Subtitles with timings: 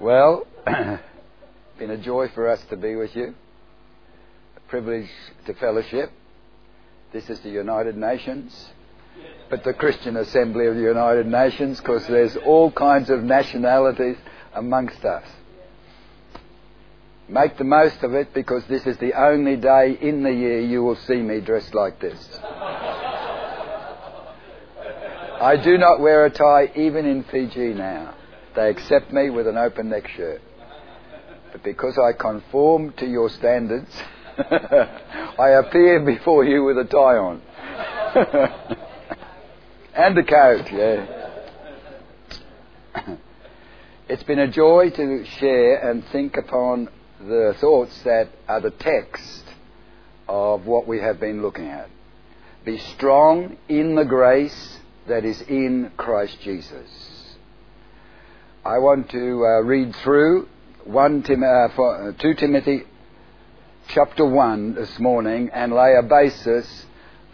[0.00, 0.46] Well,
[1.78, 3.34] been a joy for us to be with you.
[4.56, 5.08] A privilege
[5.46, 6.10] to fellowship.
[7.12, 8.70] This is the United Nations,
[9.48, 14.16] but the Christian Assembly of the United Nations, because there's all kinds of nationalities
[14.52, 15.24] amongst us.
[17.28, 20.82] Make the most of it because this is the only day in the year you
[20.82, 22.40] will see me dressed like this.
[25.40, 28.14] I do not wear a tie even in Fiji now.
[28.54, 30.40] They accept me with an open neck shirt.
[31.52, 33.90] But because I conform to your standards,
[34.38, 37.42] I appear before you with a tie on.
[39.94, 41.30] and a coat, yeah.
[44.08, 46.88] it's been a joy to share and think upon
[47.20, 49.44] the thoughts that are the text
[50.28, 51.88] of what we have been looking at.
[52.64, 57.13] Be strong in the grace that is in Christ Jesus.
[58.64, 60.48] I want to uh, read through
[60.84, 62.84] 1 Tim- uh, for, uh, 2 Timothy
[63.88, 66.86] chapter 1 this morning and lay a basis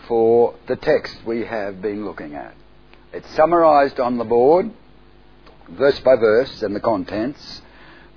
[0.08, 2.54] for the text we have been looking at.
[3.12, 4.72] It's summarized on the board,
[5.68, 7.62] verse by verse, and the contents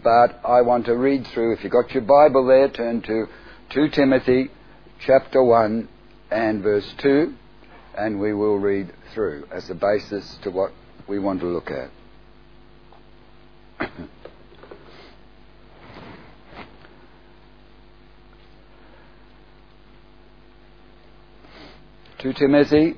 [0.03, 1.53] but I want to read through.
[1.53, 3.27] If you've got your Bible there, turn to
[3.69, 4.49] 2 Timothy
[4.99, 5.87] chapter 1
[6.29, 7.33] and verse 2,
[7.97, 10.71] and we will read through as a basis to what
[11.07, 11.89] we want to look at.
[22.19, 22.97] Two Timothy,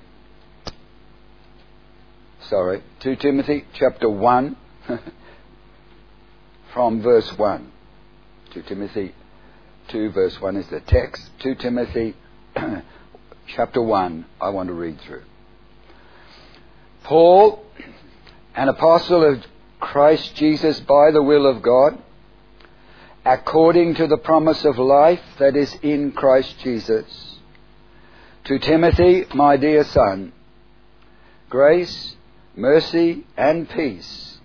[2.48, 4.56] sorry, two Timothy chapter one
[6.74, 7.72] from verse 1.
[8.54, 9.16] 2 Timothy
[9.88, 11.32] 2 verse 1 is the text.
[11.40, 12.16] 2 Timothy
[13.48, 15.24] chapter 1 I want to read through.
[17.04, 17.66] Paul,
[18.56, 19.44] an apostle of
[19.80, 21.98] Christ Jesus by the will of God,
[23.26, 27.38] according to the promise of life that is in Christ Jesus.
[28.46, 30.32] To Timothy, my dear son,
[31.50, 32.16] grace,
[32.56, 34.38] mercy, and peace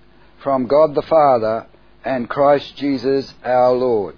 [0.42, 1.66] from God the Father
[2.04, 4.16] and Christ Jesus our Lord.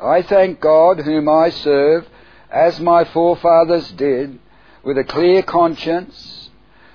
[0.00, 2.06] I thank God whom I serve
[2.50, 4.38] as my forefathers did
[4.84, 6.43] with a clear conscience.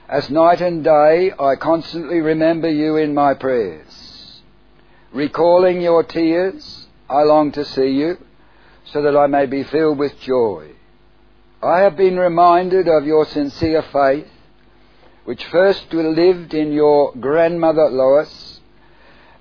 [0.09, 4.41] As night and day I constantly remember you in my prayers.
[5.13, 8.17] Recalling your tears, I long to see you
[8.85, 10.71] so that I may be filled with joy.
[11.61, 14.27] I have been reminded of your sincere faith,
[15.25, 18.61] which first lived in your grandmother Lois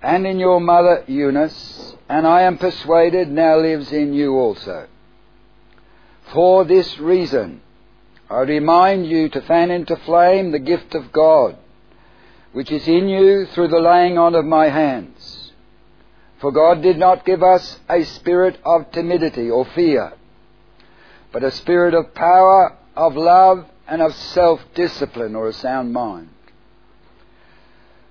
[0.02, 4.86] and in your mother Eunice, and I am persuaded now lives in you also.
[6.34, 7.62] For this reason,
[8.30, 11.56] I remind you to fan into flame the gift of God,
[12.52, 15.52] which is in you through the laying on of my hands.
[16.40, 20.12] For God did not give us a spirit of timidity or fear,
[21.32, 26.28] but a spirit of power, of love, and of self-discipline or a sound mind.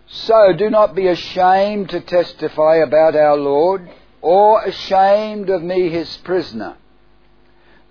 [0.07, 3.89] So do not be ashamed to testify about our Lord,
[4.22, 6.78] or ashamed of me, his prisoner,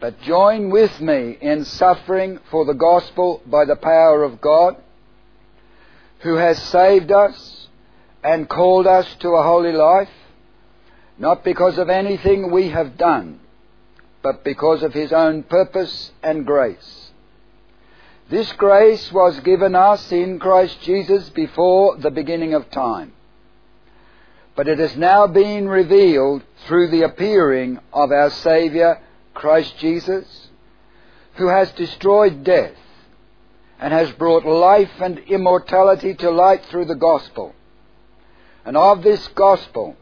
[0.00, 4.76] but join with me in suffering for the gospel by the power of God,
[6.20, 7.68] who has saved us
[8.22, 10.10] and called us to a holy life,
[11.18, 13.40] not because of anything we have done,
[14.22, 17.06] but because of his own purpose and grace
[18.28, 23.12] this grace was given us in Christ Jesus before the beginning of time.
[24.56, 29.00] But it has now been revealed through the appearing of our Saviour,
[29.36, 30.48] Christ Jesus,
[31.34, 32.74] who has destroyed death
[33.78, 37.54] and has brought life and immortality to light through the gospel.
[38.64, 39.96] And of this gospel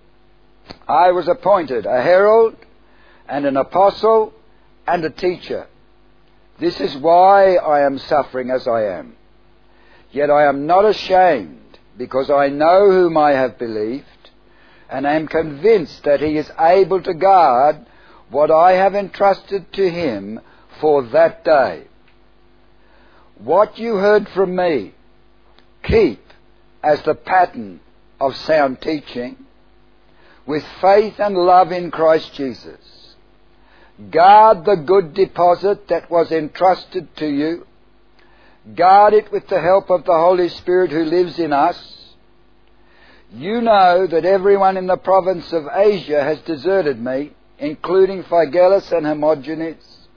[0.89, 2.57] I was appointed a herald
[3.29, 4.33] and an apostle
[4.87, 5.67] and a teacher.
[6.59, 9.17] This is why I am suffering as I am.
[10.13, 14.31] Yet I am not ashamed, because I know whom I have believed,
[14.89, 17.85] and am convinced that he is able to guard
[18.31, 20.41] what I have entrusted to him
[20.81, 21.85] for that day.
[23.39, 24.95] What you heard from me,
[25.83, 26.23] keep
[26.83, 27.81] as the pattern
[28.21, 29.37] of sound teaching,
[30.47, 33.15] with faith and love in Christ Jesus.
[34.11, 37.67] Guard the good deposit that was entrusted to you.
[38.75, 41.79] Guard it with the help of the Holy Spirit who lives in us.
[43.33, 47.33] You know that everyone in the province of Asia has deserted me,
[47.65, 50.09] including Phygelus and Hermogenes.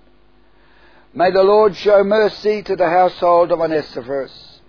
[1.14, 4.60] May the Lord show mercy to the household of Onesiphorus,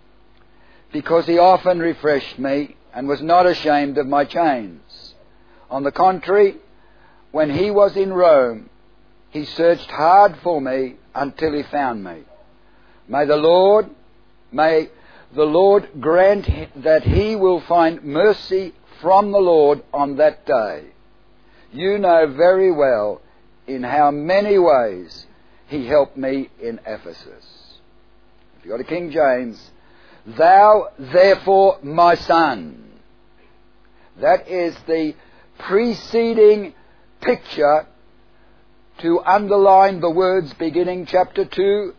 [0.93, 5.15] because he often refreshed me and was not ashamed of my chains.
[5.71, 6.57] On the contrary,
[7.33, 8.71] when he was in Rome,
[9.31, 12.23] he searched hard for me until he found me.
[13.09, 13.91] May the Lord,
[14.53, 14.89] may
[15.35, 16.49] the Lord grant
[16.83, 18.73] that he will find mercy
[19.03, 20.85] from the Lord on that day.
[21.73, 23.21] You know very well
[23.67, 25.27] in how many ways
[25.69, 27.81] he helped me in Ephesus.
[28.59, 29.71] If you go to King James,
[30.27, 32.85] Thou therefore my son.
[34.21, 35.15] That is the
[35.59, 36.75] preceding
[37.21, 37.87] picture
[38.99, 41.95] to underline the words beginning chapter 2,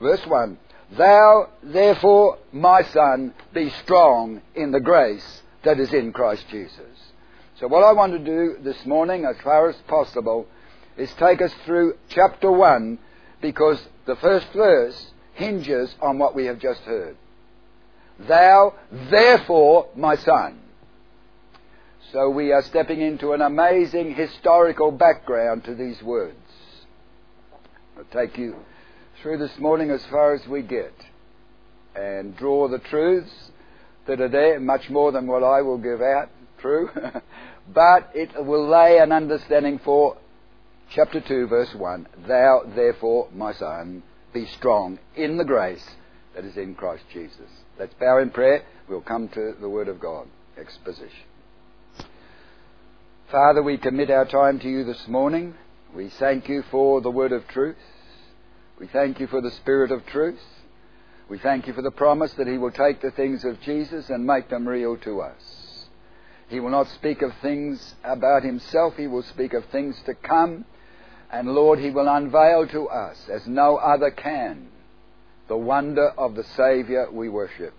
[0.00, 0.58] verse 1.
[0.96, 7.09] Thou, therefore, my son, be strong in the grace that is in Christ Jesus.
[7.60, 10.46] So what I want to do this morning, as far as possible,
[10.96, 12.98] is take us through chapter 1,
[13.42, 17.18] because the first verse hinges on what we have just heard.
[18.18, 18.74] Thou,
[19.10, 20.58] therefore, my son.
[22.12, 26.36] So we are stepping into an amazing historical background to these words.
[27.96, 28.56] I'll take you
[29.20, 30.94] through this morning as far as we get
[31.94, 33.50] and draw the truths
[34.06, 36.90] that are there, much more than what I will give out, true,
[37.68, 40.16] but it will lay an understanding for
[40.90, 42.06] chapter 2, verse 1.
[42.26, 44.02] Thou, therefore, my son,
[44.32, 45.88] be strong in the grace
[46.34, 47.50] that is in Christ Jesus.
[47.78, 48.64] Let's bow in prayer.
[48.88, 50.26] We'll come to the Word of God.
[50.58, 51.26] Exposition.
[53.30, 55.54] Father, we commit our time to you this morning.
[55.94, 57.76] We thank you for the word of truth.
[58.80, 60.40] We thank you for the spirit of truth.
[61.28, 64.26] We thank you for the promise that he will take the things of Jesus and
[64.26, 65.59] make them real to us.
[66.50, 70.66] He will not speak of things about himself, he will speak of things to come.
[71.32, 74.66] And Lord, he will unveil to us, as no other can,
[75.46, 77.72] the wonder of the Saviour we worship.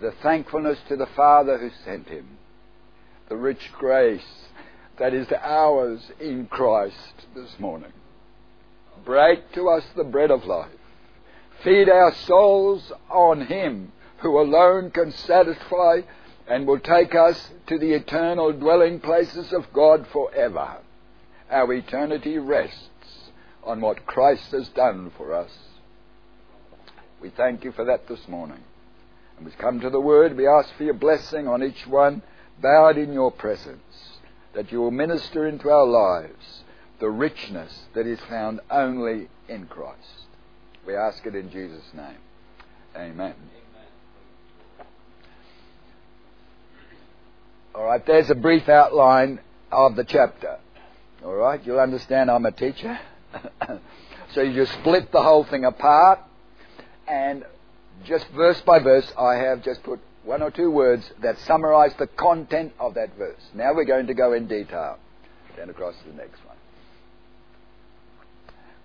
[0.00, 2.38] The thankfulness to the Father who sent him
[3.28, 4.48] the rich grace
[4.98, 7.92] that is ours in Christ this morning.
[9.04, 10.70] Break to us the bread of life.
[11.62, 16.00] Feed our souls on Him who alone can satisfy
[16.48, 20.78] and will take us to the eternal dwelling places of God forever.
[21.50, 22.88] Our eternity rests
[23.64, 25.50] on what Christ has done for us.
[27.20, 28.62] We thank you for that this morning.
[29.36, 30.36] And we come to the Word.
[30.36, 32.22] We ask for your blessing on each one
[32.60, 34.18] bowed in your presence,
[34.54, 36.64] that you will minister into our lives
[36.98, 40.26] the richness that is found only in Christ.
[40.86, 42.18] We ask it in Jesus' name.
[42.96, 43.34] Amen.
[47.78, 49.38] All right, there's a brief outline
[49.70, 50.58] of the chapter.
[51.24, 52.98] All right, you'll understand I'm a teacher.
[54.34, 56.18] so you just split the whole thing apart,
[57.06, 57.44] and
[58.04, 62.08] just verse by verse, I have just put one or two words that summarize the
[62.08, 63.40] content of that verse.
[63.54, 64.98] Now we're going to go in detail.
[65.56, 66.56] Then across to the next one.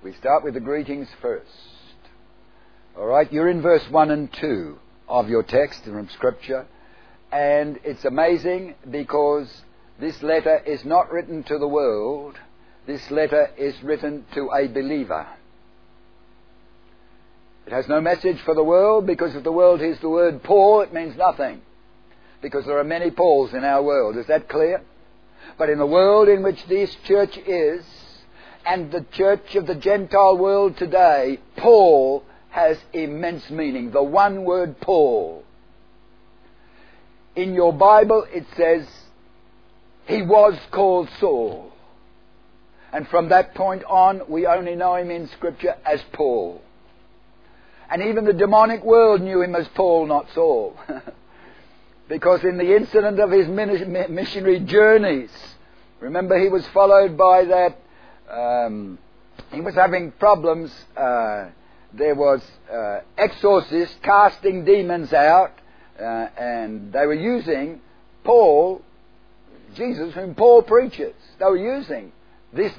[0.04, 1.50] We start with the greetings first.
[2.96, 4.78] All right, you're in verse 1 and 2
[5.10, 6.68] of your text from Scripture,
[7.34, 9.64] and it's amazing because
[10.00, 12.36] this letter is not written to the world,
[12.86, 15.26] this letter is written to a believer.
[17.66, 20.82] It has no message for the world because if the world hears the word Paul,
[20.82, 21.62] it means nothing.
[22.42, 24.16] Because there are many Pauls in our world.
[24.18, 24.84] Is that clear?
[25.58, 27.84] But in the world in which this church is,
[28.66, 33.90] and the church of the Gentile world today, Paul has immense meaning.
[33.92, 35.44] The one word Paul.
[37.36, 38.88] In your Bible it says,
[40.08, 41.72] he was called Saul.
[42.92, 46.62] And from that point on, we only know him in Scripture as Paul.
[47.90, 50.78] And even the demonic world knew him as Paul, not Saul.
[52.08, 55.32] because in the incident of his missionary journeys,
[56.00, 57.78] remember he was followed by that,
[58.30, 59.00] um,
[59.52, 60.72] he was having problems.
[60.96, 61.50] Uh,
[61.94, 65.54] there was uh, exorcists casting demons out,
[66.00, 66.04] uh,
[66.38, 67.82] and they were using
[68.24, 68.82] Paul,
[69.76, 71.16] Jesus, whom Paul preaches.
[71.40, 72.12] They were using
[72.54, 72.72] this,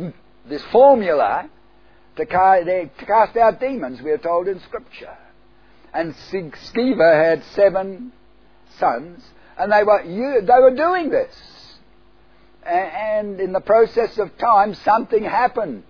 [0.49, 1.49] this formula
[2.17, 5.17] to, to cast out demons, we are told in Scripture.
[5.93, 8.13] And Sceva had seven
[8.79, 9.23] sons,
[9.59, 11.35] and they were, they were doing this.
[12.65, 15.85] And in the process of time, something happened.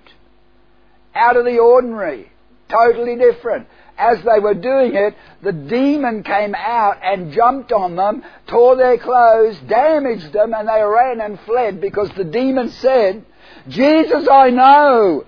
[1.14, 2.31] Out of the ordinary.
[2.69, 3.69] Totally different.
[3.97, 8.99] As they were doing it, the demon came out and jumped on them, tore their
[8.99, 13.25] clothes, damaged them, and they ran and fled because the demon said,
[13.69, 15.25] Jesus I know,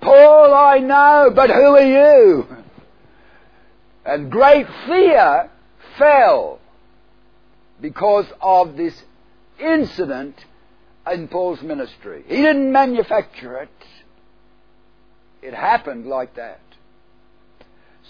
[0.00, 2.46] Paul, I know, but who are you?
[4.04, 5.50] And great fear
[5.98, 6.58] fell.
[7.80, 8.94] because of this
[9.58, 10.36] incident
[11.10, 12.24] in Paul's ministry.
[12.26, 13.70] He didn't manufacture it.
[15.42, 16.60] It happened like that.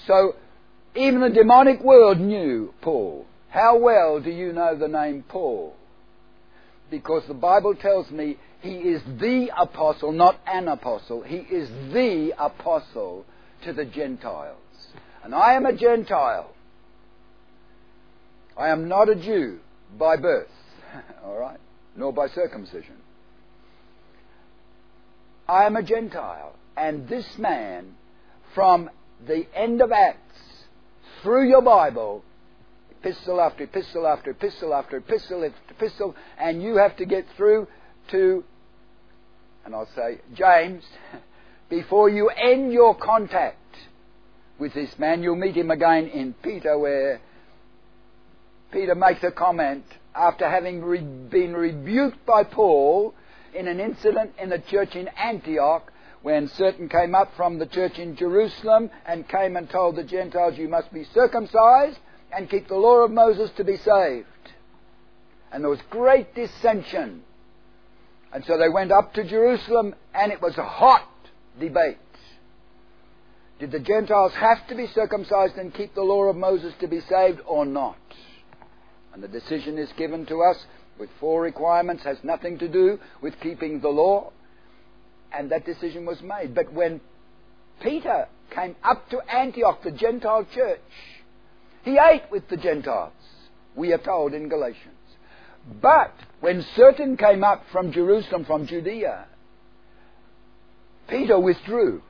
[0.07, 0.35] So
[0.95, 3.27] even the demonic world knew Paul.
[3.49, 5.75] How well do you know the name Paul?
[6.91, 11.23] Because the Bible tells me he is the apostle, not an apostle.
[11.23, 13.25] He is the apostle
[13.65, 14.57] to the Gentiles.
[15.23, 16.51] And I am a Gentile.
[18.57, 19.61] I am not a Jew
[19.99, 20.51] by birth,
[21.25, 21.59] all right,
[21.97, 22.97] nor by circumcision.
[25.49, 26.55] I am a Gentile.
[26.77, 27.95] And this man,
[28.55, 28.91] from
[29.27, 30.19] the end of Acts
[31.23, 32.23] through your Bible,
[32.91, 37.67] epistle after epistle after epistle after epistle after epistle, and you have to get through
[38.11, 38.45] to,
[39.65, 40.85] and I'll say, James,
[41.69, 43.57] before you end your contact
[44.61, 45.23] with this man.
[45.23, 47.21] You'll meet him again in Peter, where
[48.71, 49.85] Peter makes a comment
[50.15, 53.15] after having re- been rebuked by Paul
[53.55, 55.90] in an incident in the church in Antioch
[56.23, 60.59] when certain came up from the church in Jerusalem and came and told the Gentiles,
[60.59, 61.99] You must be circumcised
[62.33, 64.27] and keep the law of Moses to be saved.
[65.53, 67.23] And there was great dissension.
[68.33, 71.09] And so they went up to Jerusalem and it was a hot
[71.59, 71.99] debate.
[73.59, 77.01] Did the Gentiles have to be circumcised and keep the law of Moses to be
[77.01, 77.99] saved or not?
[79.13, 80.65] And the decision is given to us
[80.99, 84.33] with four requirements, has nothing to do with keeping the law.
[85.33, 86.55] And that decision was made.
[86.55, 87.01] But when
[87.83, 90.81] Peter came up to Antioch, the Gentile church,
[91.83, 93.13] he ate with the Gentiles,
[93.75, 94.95] we are told in Galatians.
[95.81, 99.27] But when certain came up from Jerusalem, from Judea,
[101.09, 102.03] Peter withdrew.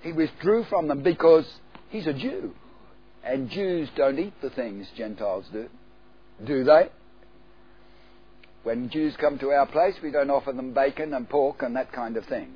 [0.00, 1.46] He withdrew from them because
[1.90, 2.52] he's a Jew.
[3.22, 5.68] And Jews don't eat the things Gentiles do.
[6.44, 6.90] Do they?
[8.64, 11.92] When Jews come to our place, we don't offer them bacon and pork and that
[11.92, 12.54] kind of thing.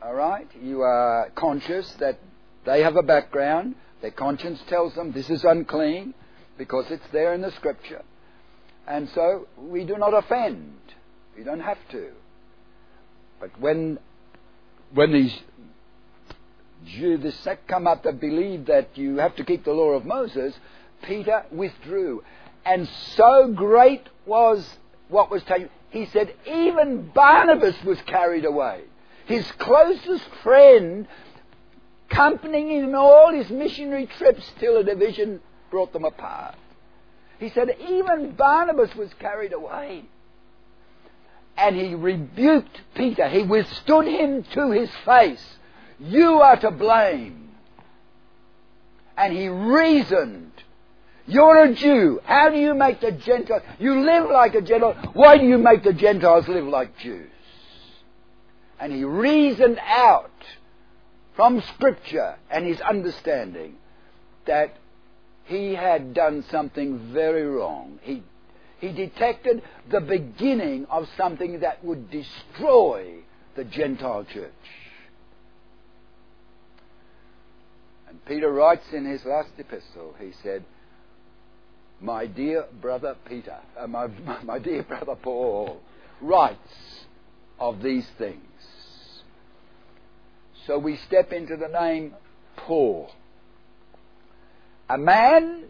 [0.00, 0.48] All right?
[0.60, 2.18] You are conscious that
[2.64, 3.74] they have a background.
[4.00, 6.14] Their conscience tells them this is unclean
[6.56, 8.02] because it's there in the scripture.
[8.86, 10.74] And so we do not offend.
[11.36, 12.10] We don't have to.
[13.40, 13.98] But when,
[14.94, 15.36] when these
[16.86, 20.04] Jew, the sect come up that believe that you have to keep the law of
[20.04, 20.54] Moses,
[21.02, 22.22] Peter withdrew.
[22.64, 24.68] And so great was
[25.12, 25.68] what was taken.
[25.90, 28.82] He said even Barnabas was carried away.
[29.26, 31.06] His closest friend,
[32.10, 35.40] accompanying him in all his missionary trips till a division
[35.70, 36.56] brought them apart.
[37.38, 40.04] He said even Barnabas was carried away.
[41.56, 43.28] And he rebuked Peter.
[43.28, 45.58] He withstood him to his face
[46.02, 47.50] you are to blame.
[49.16, 50.51] And he reasoned.
[51.26, 52.20] You're a Jew.
[52.24, 53.62] How do you make the Gentiles?
[53.78, 54.94] You live like a Gentile.
[55.12, 57.30] Why do you make the Gentiles live like Jews?
[58.80, 60.30] And he reasoned out
[61.36, 63.76] from Scripture and his understanding
[64.46, 64.76] that
[65.44, 68.00] he had done something very wrong.
[68.02, 68.22] He,
[68.80, 73.18] he detected the beginning of something that would destroy
[73.54, 74.52] the Gentile church.
[78.08, 80.64] And Peter writes in his last epistle, he said,
[82.02, 84.08] My dear brother Peter, uh, my,
[84.42, 85.80] my dear brother Paul,
[86.20, 87.06] writes
[87.60, 88.42] of these things.
[90.66, 92.14] So we step into the name
[92.56, 93.08] Paul.
[94.90, 95.62] A man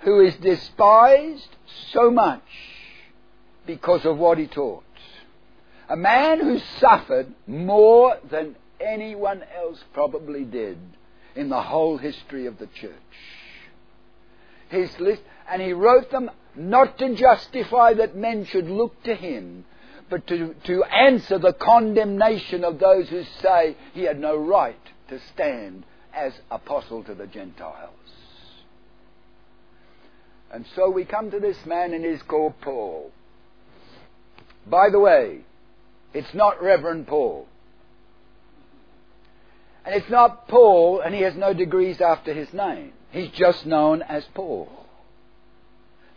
[0.00, 1.48] who is despised
[1.92, 2.42] so much
[3.66, 4.84] because of what he taught.
[5.90, 10.78] A man who suffered more than anyone else probably did
[11.34, 12.92] in the whole history of the church.
[14.68, 19.64] His list, and he wrote them not to justify that men should look to him,
[20.10, 25.20] but to, to answer the condemnation of those who say he had no right to
[25.32, 25.84] stand
[26.14, 27.92] as apostle to the Gentiles.
[30.50, 33.10] And so we come to this man, and he's called Paul.
[34.66, 35.40] By the way,
[36.14, 37.46] it's not Reverend Paul.
[39.84, 42.92] And it's not Paul, and he has no degrees after his name.
[43.10, 44.68] He's just known as Paul.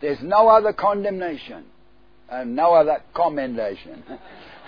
[0.00, 1.64] There's no other condemnation
[2.28, 4.02] and no other commendation.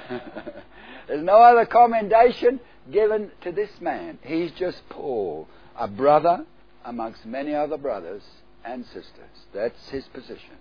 [1.08, 4.18] There's no other commendation given to this man.
[4.22, 6.46] He's just Paul, a brother
[6.84, 8.22] amongst many other brothers
[8.64, 9.46] and sisters.
[9.52, 10.56] That's his position.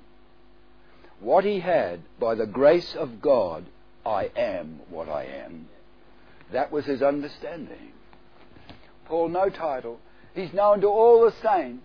[1.19, 3.65] What he had, by the grace of God,
[4.05, 5.67] I am what I am.
[6.51, 7.93] That was his understanding.
[9.05, 9.99] Paul, no title.
[10.35, 11.83] He's known to all the saints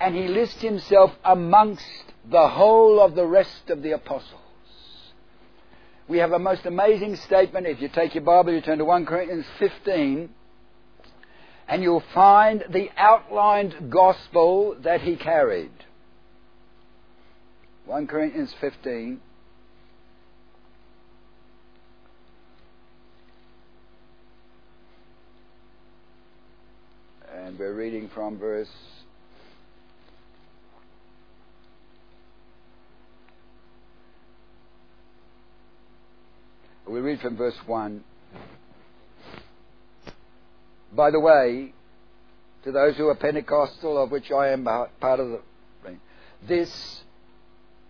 [0.00, 1.84] and he lists himself amongst
[2.30, 4.40] the whole of the rest of the apostles.
[6.06, 7.66] We have a most amazing statement.
[7.66, 10.30] If you take your Bible, you turn to 1 Corinthians 15,
[11.68, 15.70] and you'll find the outlined gospel that he carried.
[17.84, 19.20] 1 Corinthians 15.
[27.34, 28.70] And we're reading from verse
[36.86, 38.02] We read from verse 1.
[40.94, 41.74] By the way,
[42.64, 45.40] to those who are Pentecostal, of which I am part of the.
[46.46, 47.02] This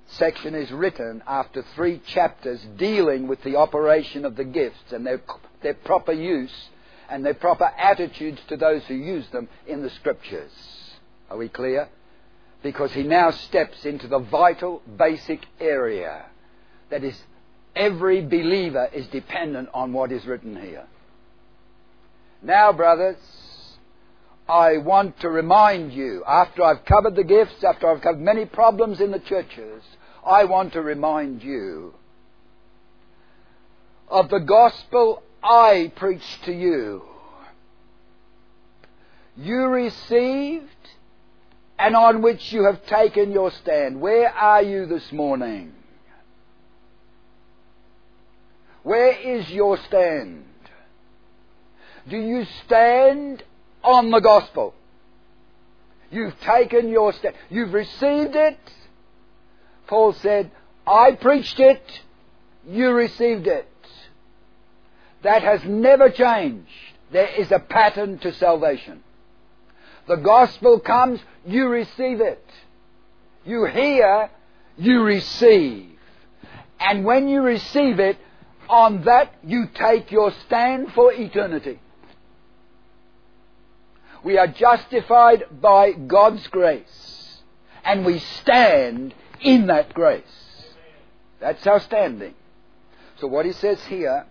[0.09, 5.21] section is written after three chapters dealing with the operation of the gifts and their,
[5.63, 6.69] their proper use
[7.09, 10.53] and their proper attitudes to those who use them in the Scriptures.
[11.31, 11.89] Are we clear?
[12.63, 16.27] Because he now steps into the vital, basic area
[16.91, 17.17] that is
[17.77, 20.87] every believer is dependent on what is written here.
[22.43, 23.17] Now, brothers,
[24.49, 29.01] I want to remind you, after I've covered the gifts, after I've covered many problems
[29.01, 29.83] in the churches,
[30.25, 31.95] I want to remind you
[34.09, 37.03] of the gospel I preached to you.
[39.37, 40.65] You received
[41.79, 44.01] and on which you have taken your stand.
[44.01, 45.73] Where are you this morning?
[48.83, 50.45] Where is your stand?
[52.09, 53.45] Do you stand
[53.85, 54.75] on the gospel?
[56.11, 57.37] You've taken your stand.
[57.51, 58.59] You've received it.
[59.87, 60.51] Paul said,
[60.87, 61.83] I preached it.
[62.67, 63.69] You received it.
[65.23, 66.69] That has never changed.
[67.11, 69.03] There is a pattern to salvation.
[70.07, 72.45] The gospel comes, you receive it.
[73.45, 74.31] You hear,
[74.77, 75.99] you receive.
[76.81, 78.19] And when you receive it,
[78.69, 81.81] on that you take your stand for eternity.
[84.23, 87.41] We are justified by God's grace,
[87.85, 90.25] and we stand in that grace.
[91.41, 92.35] That's our standing.
[93.19, 94.27] So what he says here,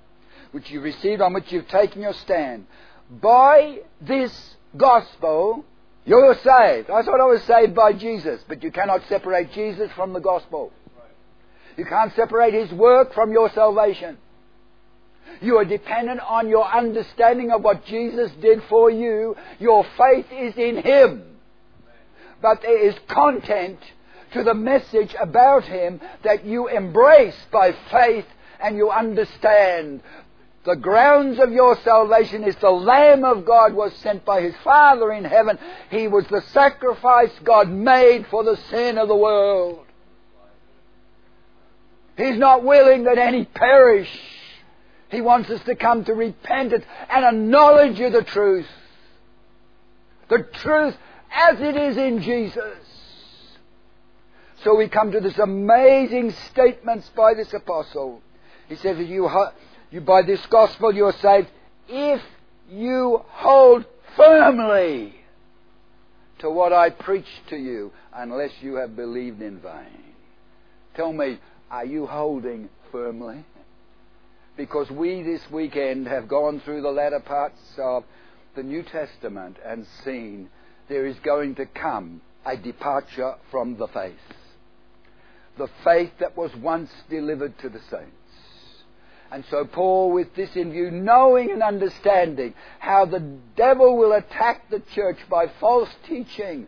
[0.52, 2.66] which you received, on which you've taken your stand,
[3.10, 5.66] by this gospel,
[6.06, 6.90] you're saved.
[6.90, 10.72] I thought I was saved by Jesus, but you cannot separate Jesus from the gospel.
[11.78, 14.18] You can't separate his work from your salvation.
[15.42, 19.36] You are dependent on your understanding of what Jesus did for you.
[19.60, 21.24] Your faith is in Him.
[22.42, 23.80] But there is content
[24.34, 28.26] to the message about Him that you embrace by faith
[28.62, 30.02] and you understand.
[30.68, 35.14] The grounds of your salvation is the Lamb of God was sent by His Father
[35.14, 35.58] in heaven.
[35.90, 39.86] He was the sacrifice God made for the sin of the world.
[42.18, 44.10] He's not willing that any perish
[45.10, 48.68] he wants us to come to repentance and a knowledge of the truth.
[50.28, 50.98] The truth
[51.32, 52.78] as it is in Jesus.
[54.66, 58.22] So we come to this amazing statements by this apostle.
[58.68, 59.30] He says that you,
[59.92, 61.48] you by this gospel you are saved
[61.88, 62.22] if
[62.70, 65.14] you hold firmly
[66.40, 70.14] to what I preached to you, unless you have believed in vain.
[70.96, 71.40] Tell me,
[71.72, 73.44] are you holding firmly?
[74.58, 78.04] because we this weekend have gone through the latter parts of
[78.56, 80.50] the New Testament and seen
[80.90, 84.16] there is going to come a departure from the faith.
[85.58, 88.12] The faith that was once delivered to the saints.
[89.32, 93.20] And so Paul, with this in view, knowing and understanding how the
[93.56, 96.68] devil will attack the church by false teaching,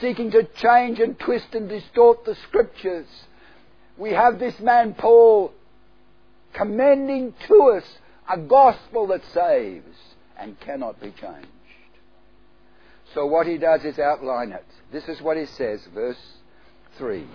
[0.00, 3.06] seeking to change and twist and distort the scriptures,
[3.96, 5.52] we have this man Paul
[6.52, 7.84] commending to us
[8.28, 9.96] a gospel that saves
[10.38, 11.48] and cannot be changed.
[13.14, 14.64] So what he does is outline it.
[14.92, 16.18] This is what he says, verse
[16.98, 17.26] 3.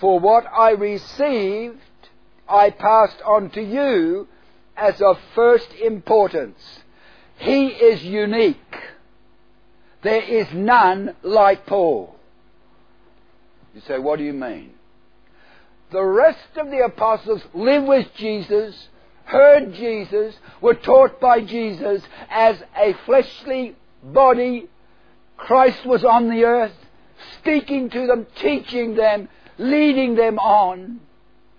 [0.00, 1.80] For what I received,
[2.48, 4.28] I passed on to you
[4.76, 6.80] as of first importance.
[7.36, 8.56] He is unique.
[10.02, 12.16] There is none like Paul.
[13.74, 14.72] You say, what do you mean?
[15.90, 18.88] The rest of the apostles lived with Jesus,
[19.24, 24.68] heard Jesus, were taught by Jesus as a fleshly body.
[25.36, 26.74] Christ was on the earth,
[27.38, 31.00] speaking to them, teaching them, leading them on.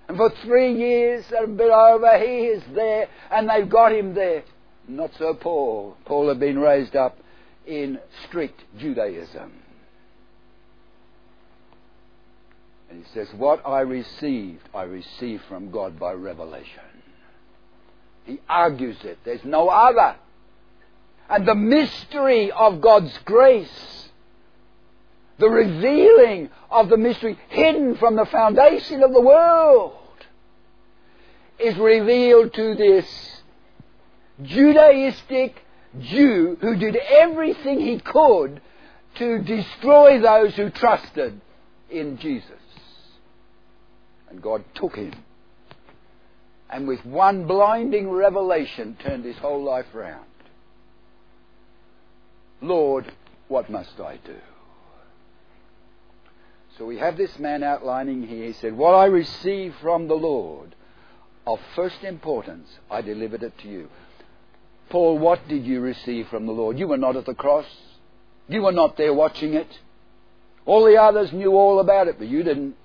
[0.09, 4.15] And for three years and a bit over, he is there, and they've got him
[4.15, 4.43] there.
[4.87, 5.97] Not so Paul.
[6.05, 7.19] Paul had been raised up
[7.67, 9.53] in strict Judaism.
[12.89, 16.81] And he says, What I received, I received from God by revelation.
[18.25, 19.19] He argues it.
[19.23, 20.15] There's no other.
[21.29, 24.09] And the mystery of God's grace,
[25.37, 29.97] the revealing of the mystery hidden from the foundation of the world,
[31.59, 33.41] is revealed to this
[34.41, 35.53] Judaistic
[35.99, 38.61] Jew who did everything he could
[39.15, 41.41] to destroy those who trusted
[41.89, 42.51] in Jesus.
[44.29, 45.13] And God took him
[46.69, 50.25] and with one blinding revelation turned his whole life round.
[52.61, 53.11] Lord,
[53.47, 54.35] what must I do?
[56.77, 58.45] So we have this man outlining here.
[58.45, 60.75] He said, What I receive from the Lord
[61.53, 63.89] of first importance, I delivered it to you.
[64.89, 66.77] Paul, what did you receive from the Lord?
[66.77, 67.65] You were not at the cross.
[68.47, 69.79] You were not there watching it.
[70.65, 72.75] All the others knew all about it, but you didn't.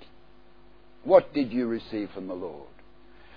[1.03, 2.67] What did you receive from the Lord?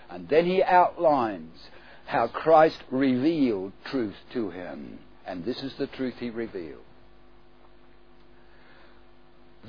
[0.08, 1.58] And then he outlines
[2.06, 4.98] how Christ revealed truth to him.
[5.26, 6.80] And this is the truth he revealed.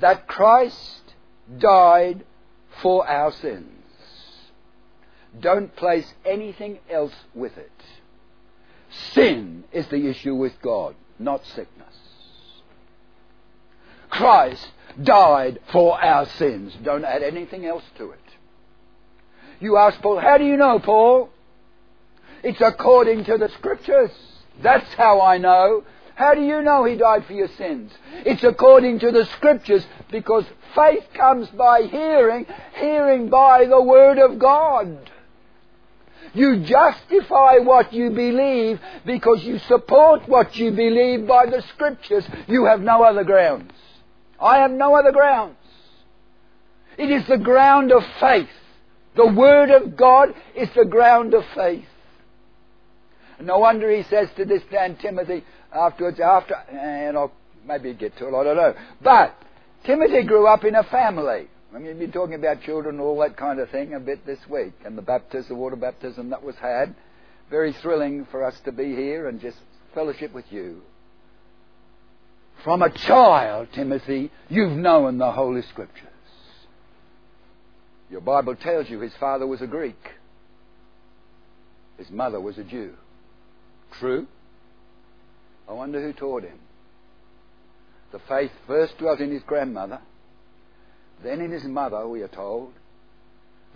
[0.00, 1.02] That Christ
[1.58, 2.24] died
[2.80, 3.79] for our sins.
[5.38, 7.70] Don't place anything else with it.
[9.12, 11.94] Sin is the issue with God, not sickness.
[14.08, 14.66] Christ
[15.00, 16.76] died for our sins.
[16.82, 18.18] Don't add anything else to it.
[19.60, 21.30] You ask Paul, how do you know, Paul?
[22.42, 24.10] It's according to the scriptures.
[24.62, 25.84] That's how I know.
[26.14, 27.92] How do you know he died for your sins?
[28.26, 34.38] It's according to the scriptures because faith comes by hearing, hearing by the word of
[34.38, 35.10] God.
[36.32, 42.24] You justify what you believe because you support what you believe by the scriptures.
[42.46, 43.72] You have no other grounds.
[44.40, 45.56] I have no other grounds.
[46.96, 48.48] It is the ground of faith.
[49.16, 51.84] The Word of God is the ground of faith.
[53.40, 57.32] No wonder he says to this man Timothy afterwards, after, and I'll
[57.66, 58.74] maybe get to it, I don't know.
[59.02, 59.34] But
[59.84, 61.48] Timothy grew up in a family.
[61.72, 64.26] I mean, you've been talking about children and all that kind of thing a bit
[64.26, 66.94] this week, and the baptism, the water baptism that was had.
[67.48, 69.56] Very thrilling for us to be here and just
[69.94, 70.82] fellowship with you.
[72.64, 76.06] From a child, Timothy, you've known the Holy Scriptures.
[78.10, 79.98] Your Bible tells you his father was a Greek.
[81.96, 82.94] His mother was a Jew.
[83.98, 84.26] True?
[85.68, 86.58] I wonder who taught him.
[88.12, 90.00] The faith first dwelt in his grandmother,
[91.22, 92.72] then in his mother, we are told.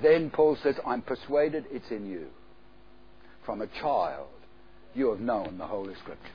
[0.02, 2.26] Then Paul says, I'm persuaded it's in you.
[3.44, 4.28] From a child,
[4.94, 6.30] you have known the Holy Scriptures.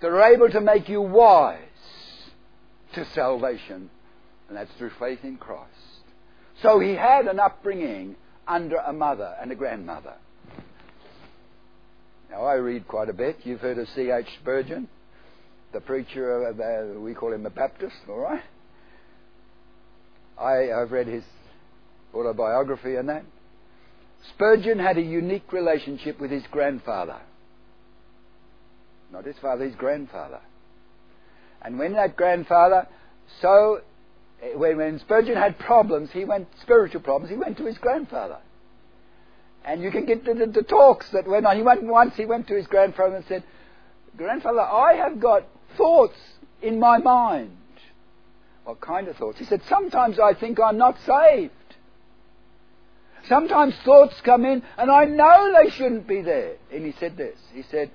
[0.00, 1.58] They're able to make you wise
[2.94, 3.88] to salvation,
[4.48, 5.70] and that's through faith in Christ.
[6.60, 10.14] So he had an upbringing under a mother and a grandmother.
[12.30, 13.38] Now, I read quite a bit.
[13.44, 14.26] You've heard of C.H.
[14.40, 14.88] Spurgeon,
[15.72, 18.42] the preacher, uh, we call him the Baptist, all right?
[20.38, 21.24] I, I've read his
[22.14, 23.24] autobiography and that.
[24.34, 27.20] Spurgeon had a unique relationship with his grandfather.
[29.12, 30.40] Not his father, his grandfather.
[31.60, 32.88] And when that grandfather,
[33.40, 33.80] so
[34.42, 37.30] eh, when, when Spurgeon had problems, he went spiritual problems.
[37.30, 38.38] He went to his grandfather,
[39.64, 41.56] and you can get the, the, the talks that went on.
[41.56, 42.14] He went once.
[42.16, 43.44] He went to his grandfather and said,
[44.16, 45.44] "Grandfather, I have got
[45.76, 46.16] thoughts
[46.62, 47.56] in my mind."
[48.64, 49.38] What kind of thoughts?
[49.38, 51.52] He said, "Sometimes I think I'm not saved."
[53.28, 56.56] Sometimes thoughts come in and I know they shouldn't be there.
[56.72, 57.38] And he said this.
[57.52, 57.90] He said,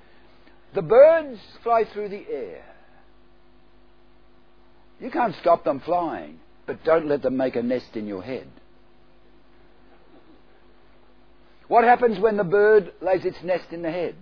[0.73, 2.63] the birds fly through the air.
[4.99, 8.47] You can't stop them flying, but don't let them make a nest in your head.
[11.67, 14.15] What happens when the bird lays its nest in the head?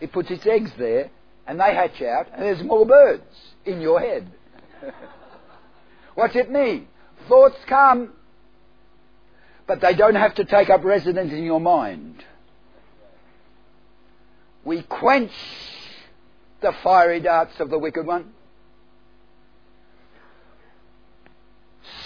[0.00, 1.10] It puts its eggs there,
[1.46, 3.24] and they hatch out, and there's more birds
[3.64, 4.30] in your head.
[6.20, 6.86] What's it mean?
[7.30, 8.12] Thoughts come,
[9.66, 12.22] but they don't have to take up residence in your mind.
[14.62, 15.32] We quench
[16.60, 18.34] the fiery darts of the wicked one.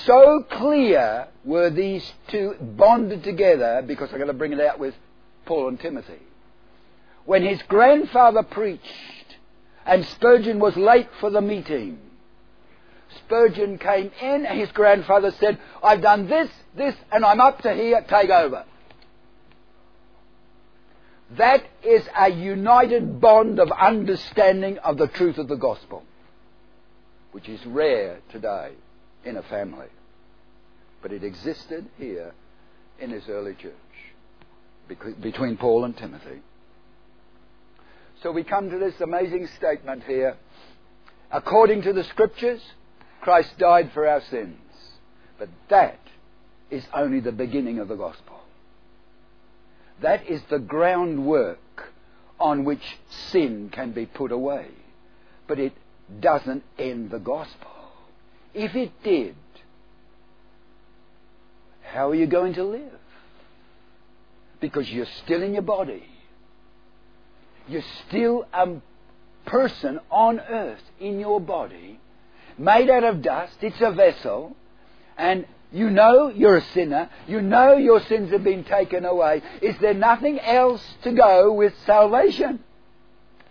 [0.05, 4.94] So clear were these two bonded together, because I'm going to bring it out with
[5.44, 6.22] Paul and Timothy.
[7.24, 8.85] When his grandfather preached,
[9.85, 11.98] and Spurgeon was late for the meeting,
[13.24, 17.72] Spurgeon came in, and his grandfather said, I've done this, this, and I'm up to
[17.72, 18.64] here, take over.
[21.38, 26.05] That is a united bond of understanding of the truth of the gospel,
[27.33, 28.72] which is rare today
[29.24, 29.88] in a family.
[31.03, 32.33] But it existed here
[33.00, 33.74] in his early church
[35.20, 36.40] between Paul and Timothy.
[38.22, 40.37] So we come to this amazing statement here.
[41.31, 42.62] According to the scriptures,
[43.25, 44.59] Christ died for our sins.
[45.39, 45.99] But that
[46.71, 48.39] is only the beginning of the gospel.
[50.03, 51.59] That is the groundwork
[52.39, 52.83] on which
[53.31, 54.69] sin can be put away.
[55.49, 55.73] But it
[56.21, 57.71] doesn't end the gospel.
[58.53, 59.37] If it did,
[61.83, 63.01] how are you going to live?
[64.61, 66.05] Because you're still in your body.
[67.69, 68.67] You're still a
[69.47, 72.01] person on earth in your body,
[72.59, 73.57] made out of dust.
[73.61, 74.57] It's a vessel.
[75.17, 77.11] And you know you're a sinner.
[77.27, 79.43] You know your sins have been taken away.
[79.61, 82.61] Is there nothing else to go with salvation?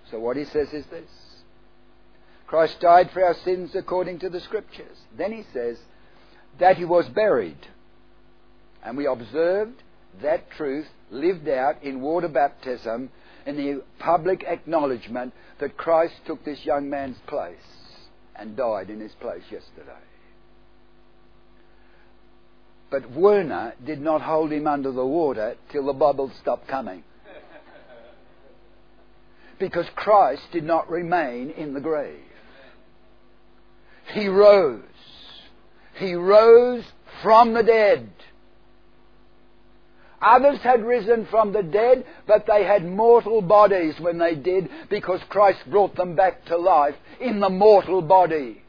[0.10, 1.10] So what he says is this.
[2.48, 4.98] Christ died for our sins according to the Scriptures.
[5.18, 5.78] Then he says
[6.60, 7.58] that he was buried.
[8.84, 9.82] And we observed
[10.22, 13.10] that truth lived out in water baptism
[13.46, 17.58] in the public acknowledgement that Christ took this young man's place
[18.36, 19.92] and died in his place yesterday.
[22.90, 27.04] But Werner did not hold him under the water till the bubbles stopped coming.
[29.60, 32.20] Because Christ did not remain in the grave.
[34.14, 34.84] He rose.
[35.96, 36.84] He rose
[37.22, 38.12] from the dead.
[40.24, 45.20] Others had risen from the dead, but they had mortal bodies when they did because
[45.30, 48.62] Christ brought them back to life in the mortal body.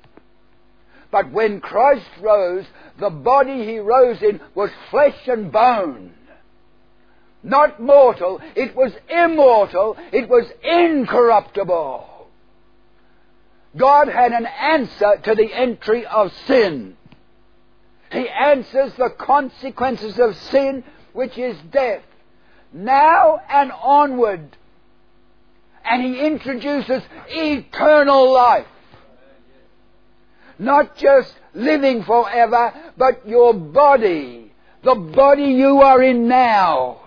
[1.12, 2.64] But when Christ rose,
[2.98, 6.12] the body he rose in was flesh and bone.
[7.44, 12.28] Not mortal, it was immortal, it was incorruptible.
[13.76, 16.96] God had an answer to the entry of sin.
[18.10, 22.02] He answers the consequences of sin, which is death,
[22.72, 24.56] now and onward.
[25.84, 28.66] And He introduces eternal life.
[30.58, 37.00] Not just living forever, but your body, the body you are in now,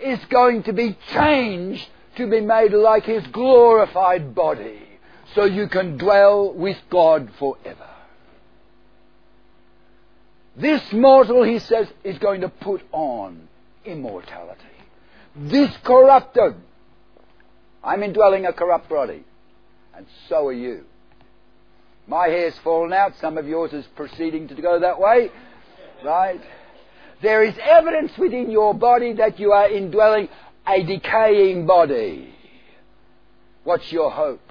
[0.00, 4.80] is going to be changed to be made like His glorified body,
[5.34, 7.93] so you can dwell with God forever.
[10.56, 13.48] This mortal, he says, is going to put on
[13.84, 14.62] immortality.
[15.36, 16.54] This corrupted.
[17.82, 19.24] I'm indwelling a corrupt body,
[19.94, 20.84] and so are you.
[22.06, 23.12] My hair's fallen out.
[23.20, 25.30] Some of yours is proceeding to go that way.
[26.04, 26.40] Right?
[27.22, 30.28] There is evidence within your body that you are indwelling
[30.66, 32.34] a decaying body.
[33.64, 34.42] What's your hope?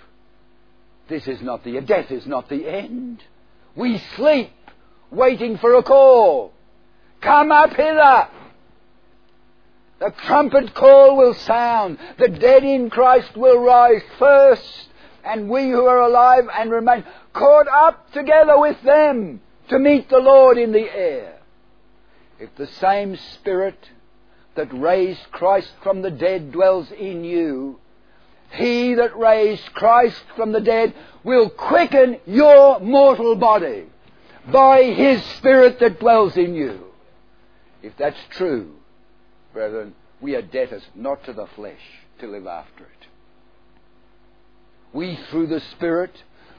[1.07, 1.87] This is not the end.
[1.87, 3.23] death is not the end.
[3.75, 4.51] We sleep
[5.13, 6.53] waiting for a call.
[7.21, 8.27] Come up hither.
[9.99, 11.97] The trumpet call will sound.
[12.17, 14.89] The dead in Christ will rise first
[15.23, 20.17] and we who are alive and remain caught up together with them to meet the
[20.17, 21.39] Lord in the air.
[22.39, 23.89] If the same Spirit
[24.55, 27.79] that raised Christ from the dead dwells in you,
[28.51, 33.85] he that raised Christ from the dead will quicken your mortal body
[34.51, 36.85] by his Spirit that dwells in you.
[37.81, 38.73] If that's true,
[39.53, 41.81] brethren, we are debtors not to the flesh
[42.19, 43.07] to live after it.
[44.93, 46.11] We, through the Spirit,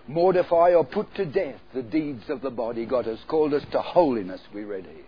[0.06, 2.84] mortify or put to death the deeds of the body.
[2.84, 5.04] God has called us to holiness, we read here.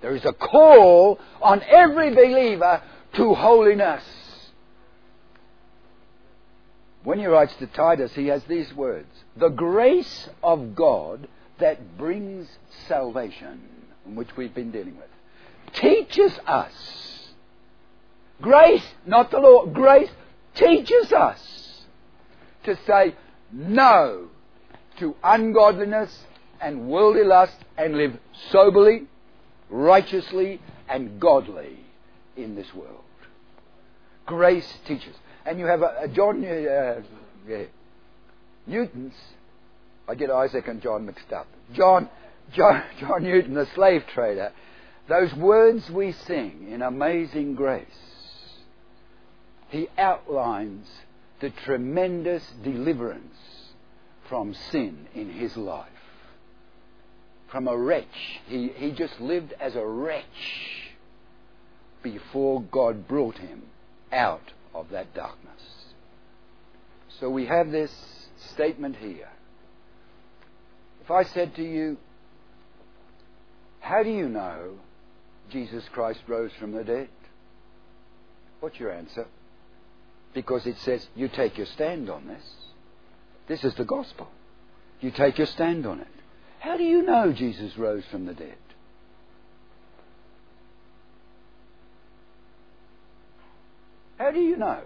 [0.00, 2.82] There is a call on every believer
[3.14, 4.02] to holiness.
[7.08, 11.26] When he writes to Titus, he has these words The grace of God
[11.58, 12.46] that brings
[12.86, 13.62] salvation,
[14.04, 17.32] which we've been dealing with, teaches us.
[18.42, 20.10] Grace, not the law, grace
[20.54, 21.86] teaches us
[22.64, 23.14] to say
[23.52, 24.28] no
[24.98, 26.26] to ungodliness
[26.60, 28.18] and worldly lust and live
[28.50, 29.06] soberly,
[29.70, 31.78] righteously, and godly
[32.36, 33.00] in this world.
[34.26, 35.14] Grace teaches.
[35.48, 37.00] And you have a, a John uh,
[37.48, 37.62] yeah,
[38.66, 39.14] Newton's.
[40.06, 41.46] I get Isaac and John mixed up.
[41.72, 42.10] John,
[42.54, 44.52] John, John Newton, the slave trader.
[45.08, 47.86] Those words we sing in Amazing Grace.
[49.70, 50.86] He outlines
[51.40, 53.34] the tremendous deliverance
[54.28, 55.88] from sin in his life.
[57.50, 58.04] From a wretch.
[58.48, 60.92] He, he just lived as a wretch
[62.02, 63.62] before God brought him
[64.12, 64.42] out
[64.74, 65.62] of that darkness.
[67.20, 67.92] So we have this
[68.52, 69.28] statement here.
[71.02, 71.96] If I said to you,
[73.80, 74.78] How do you know
[75.50, 77.08] Jesus Christ rose from the dead?
[78.60, 79.26] What's your answer?
[80.34, 82.44] Because it says you take your stand on this.
[83.46, 84.28] This is the gospel.
[85.00, 86.06] You take your stand on it.
[86.60, 88.58] How do you know Jesus rose from the dead?
[94.18, 94.82] How do you know?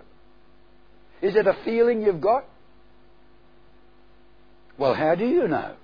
[1.20, 2.44] Is it a feeling you've got?
[4.76, 5.74] Well, how do you know?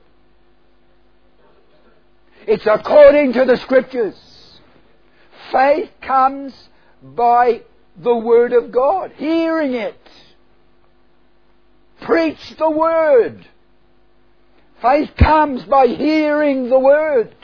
[2.46, 4.16] It's according to the Scriptures.
[5.52, 6.54] Faith comes
[7.02, 7.62] by
[7.96, 10.00] the Word of God, hearing it.
[12.00, 13.46] Preach the Word.
[14.80, 17.34] Faith comes by hearing the Word.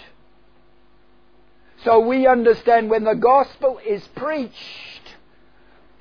[1.82, 4.93] So we understand when the gospel is preached,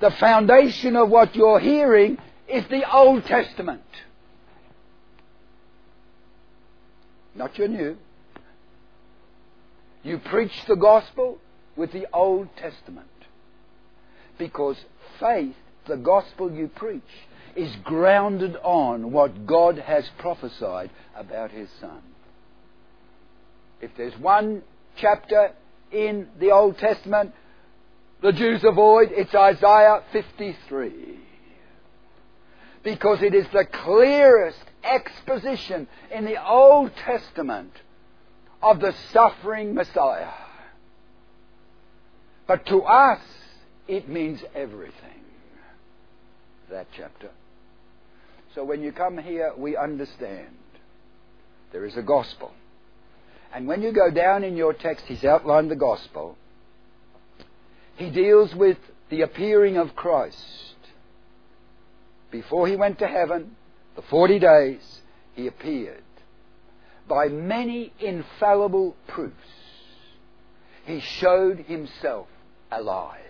[0.00, 3.82] the foundation of what you're hearing is the Old Testament.
[7.34, 7.96] Not your new.
[10.02, 11.38] You preach the gospel
[11.76, 13.08] with the Old Testament.
[14.38, 14.76] Because
[15.18, 15.54] faith,
[15.86, 17.02] the gospel you preach,
[17.56, 22.02] is grounded on what God has prophesied about His Son.
[23.80, 24.62] If there's one
[24.96, 25.52] chapter
[25.90, 27.32] in the Old Testament
[28.24, 31.18] the Jews avoid, it's Isaiah 53.
[32.82, 37.72] Because it is the clearest exposition in the Old Testament
[38.62, 40.32] of the suffering Messiah.
[42.46, 43.20] But to us,
[43.88, 45.20] it means everything.
[46.70, 47.28] That chapter.
[48.54, 50.56] So when you come here, we understand
[51.72, 52.52] there is a gospel.
[53.52, 56.38] And when you go down in your text, he's outlined the gospel.
[57.96, 58.78] He deals with
[59.10, 60.74] the appearing of Christ.
[62.30, 63.56] Before he went to heaven,
[63.94, 65.00] the 40 days,
[65.34, 66.02] he appeared
[67.08, 69.36] by many infallible proofs.
[70.86, 72.26] He showed himself
[72.70, 73.20] alive.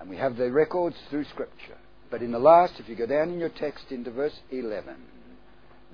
[0.00, 1.78] And we have the records through Scripture.
[2.10, 4.96] But in the last, if you go down in your text into verse 11,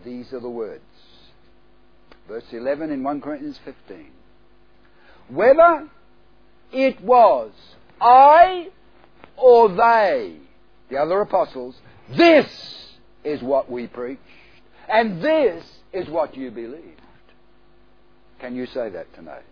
[0.04, 0.82] these are the words.
[2.26, 4.10] Verse 11 in 1 Corinthians 15.
[5.30, 5.88] Whether
[6.72, 7.52] it was
[8.00, 8.68] I
[9.36, 10.36] or they,
[10.88, 11.76] the other apostles,
[12.16, 12.46] this
[13.22, 14.20] is what we preached,
[14.88, 17.00] and this is what you believed.
[18.40, 19.44] Can you say that tonight?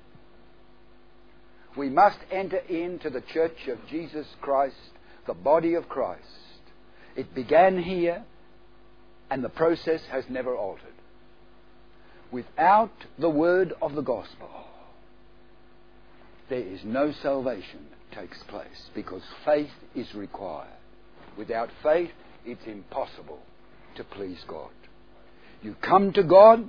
[1.76, 4.74] We must enter into the church of Jesus Christ,
[5.26, 6.22] the body of Christ.
[7.14, 8.24] It began here,
[9.30, 10.86] and the process has never altered.
[12.32, 14.48] Without the word of the gospel,
[16.48, 20.68] there is no salvation takes place because faith is required.
[21.36, 22.10] Without faith,
[22.44, 23.40] it's impossible
[23.96, 24.70] to please God.
[25.62, 26.68] You come to God,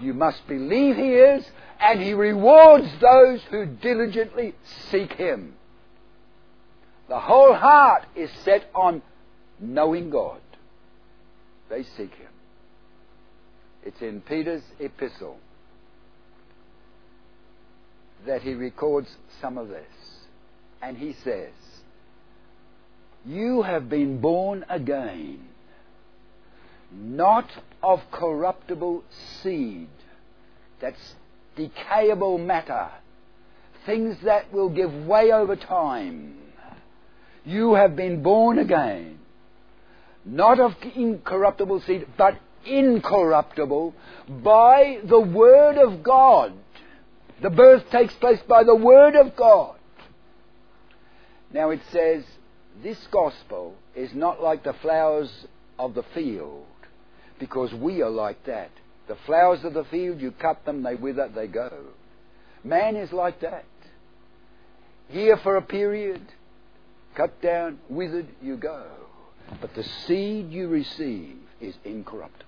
[0.00, 1.44] you must believe He is,
[1.80, 4.54] and He rewards those who diligently
[4.90, 5.54] seek Him.
[7.08, 9.02] The whole heart is set on
[9.58, 10.40] knowing God.
[11.68, 12.28] They seek Him.
[13.84, 15.38] It's in Peter's epistle
[18.24, 19.08] that he records
[19.40, 19.86] some of this.
[20.82, 21.52] And he says,
[23.24, 25.40] You have been born again,
[26.92, 27.48] not
[27.82, 29.04] of corruptible
[29.42, 29.88] seed,
[30.80, 31.14] that's
[31.56, 32.90] decayable matter,
[33.84, 36.38] things that will give way over time.
[37.44, 39.20] You have been born again,
[40.24, 43.94] not of incorruptible seed, but incorruptible
[44.28, 46.52] by the Word of God
[47.42, 49.76] the birth takes place by the Word of God.
[51.52, 52.24] Now it says,
[52.82, 55.30] this gospel is not like the flowers
[55.78, 56.66] of the field,
[57.38, 58.70] because we are like that.
[59.08, 61.70] The flowers of the field, you cut them, they wither, they go.
[62.64, 63.64] Man is like that.
[65.08, 66.20] Here for a period,
[67.14, 68.86] cut down, withered, you go.
[69.60, 72.45] But the seed you receive is incorruptible.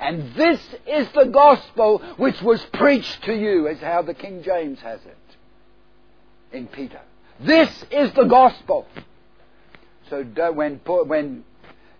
[0.00, 4.80] And this is the gospel which was preached to you, as how the King James
[4.80, 7.00] has it in Peter.
[7.40, 8.86] This is the gospel.
[10.10, 10.22] So
[10.52, 11.44] when, when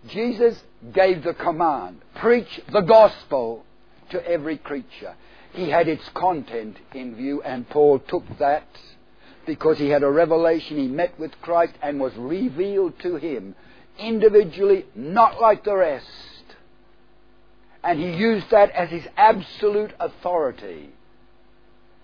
[0.07, 0.61] Jesus
[0.93, 3.65] gave the command, preach the gospel
[4.11, 5.15] to every creature,
[5.53, 8.67] he had its content in view, and Paul took that
[9.45, 10.77] because he had a revelation.
[10.77, 13.55] He met with Christ and was revealed to him
[13.97, 16.07] individually, not like the rest
[17.85, 20.89] and he used that as his absolute authority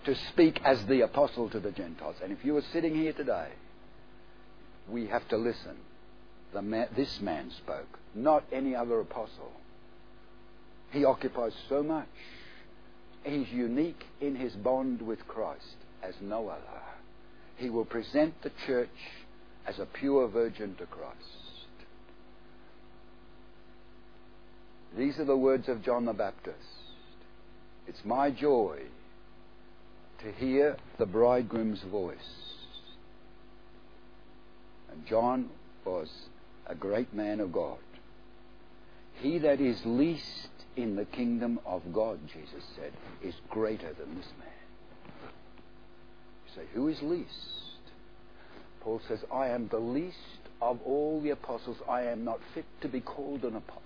[0.04, 2.14] to speak as the apostle to the Gentiles.
[2.22, 3.48] And if you were sitting here today,
[4.88, 5.76] we have to listen.
[6.54, 9.52] Man, this man spoke, not any other apostle.
[10.92, 12.06] He occupies so much.
[13.24, 16.82] He's unique in his bond with Christ as no other.
[17.56, 18.88] He will present the church
[19.66, 21.41] as a pure virgin to Christ.
[24.96, 26.58] These are the words of John the Baptist.
[27.86, 28.80] It's my joy
[30.22, 32.16] to hear the bridegroom's voice.
[34.90, 35.48] And John
[35.84, 36.08] was
[36.66, 37.78] a great man of God.
[39.20, 44.28] He that is least in the kingdom of God, Jesus said, is greater than this
[44.38, 45.30] man.
[46.46, 47.28] You say, who is least?
[48.80, 50.16] Paul says, I am the least
[50.60, 51.76] of all the apostles.
[51.88, 53.82] I am not fit to be called an apostle.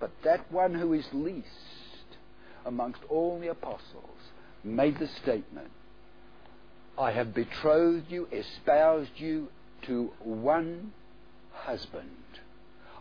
[0.00, 1.46] But that one who is least
[2.64, 4.18] amongst all the apostles
[4.64, 5.70] made the statement
[6.98, 9.48] I have betrothed you, espoused you
[9.82, 10.92] to one
[11.52, 12.10] husband.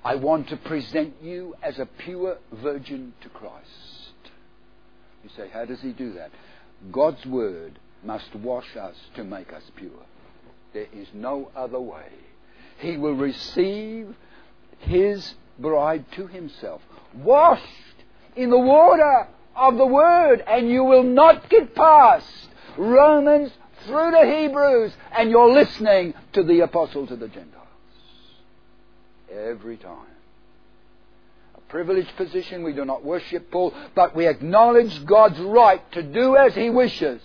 [0.04, 3.68] I want to present you as a pure virgin to Christ.
[5.24, 6.32] You say, how does he do that?
[6.92, 10.06] God's word must wash us to make us pure.
[10.74, 12.08] There is no other way.
[12.80, 14.16] He will receive
[14.80, 16.82] his bride to himself,
[17.16, 17.64] washed
[18.36, 22.28] in the water of the Word, and you will not get past
[22.78, 23.52] Romans
[23.86, 27.68] through to Hebrews, and you're listening to the Apostle to the Gentiles.
[29.32, 30.08] Every time.
[31.56, 36.36] A privileged position, we do not worship Paul, but we acknowledge God's right to do
[36.36, 37.22] as He wishes.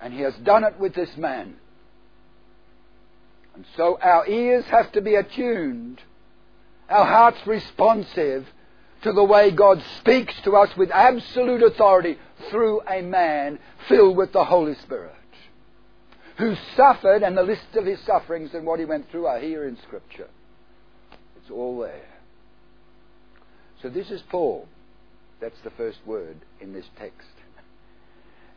[0.00, 1.56] And He has done it with this man.
[3.54, 6.00] And so our ears have to be attuned
[6.88, 8.46] our hearts responsive
[9.02, 12.18] to the way God speaks to us with absolute authority
[12.50, 13.58] through a man
[13.88, 15.12] filled with the Holy Spirit,
[16.38, 19.66] who suffered, and the list of his sufferings and what he went through are here
[19.66, 20.28] in Scripture.
[21.36, 22.08] It's all there.
[23.82, 24.68] So this is Paul.
[25.40, 27.28] That's the first word in this text.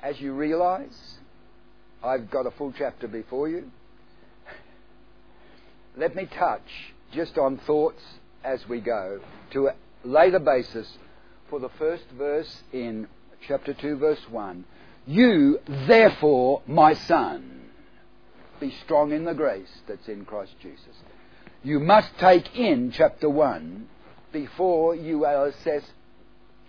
[0.04, 1.18] As you realize,
[2.04, 3.72] I've got a full chapter before you.
[5.98, 8.02] Let me touch just on thoughts
[8.44, 9.20] as we go
[9.52, 9.70] to
[10.04, 10.98] lay the basis
[11.50, 13.08] for the first verse in
[13.48, 14.66] chapter 2, verse 1.
[15.08, 17.62] You, therefore, my son,
[18.60, 20.96] be strong in the grace that's in Christ Jesus.
[21.64, 23.88] You must take in chapter 1
[24.32, 25.84] before you assess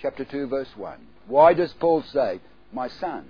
[0.01, 0.99] chapter 2, verse 1.
[1.26, 2.41] Why does Paul say,
[2.72, 3.28] my son?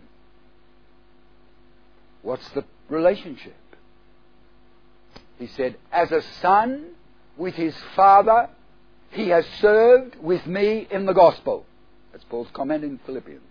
[2.22, 3.56] What's the relationship?
[5.38, 6.86] He said, as a son
[7.36, 8.48] with his father,
[9.10, 11.66] he has served with me in the gospel.
[12.12, 13.42] That's Paul's comment in Philippians.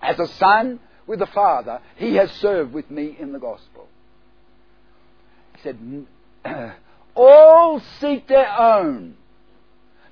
[0.00, 3.86] As a son with the father, he has served with me in the gospel.
[5.56, 6.06] He said,
[7.14, 9.14] All seek their own,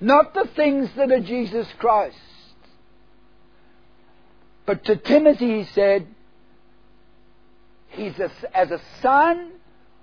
[0.00, 2.16] not the things that are Jesus Christ.
[4.66, 6.06] But to Timothy he said,
[7.88, 9.50] He's a, as a son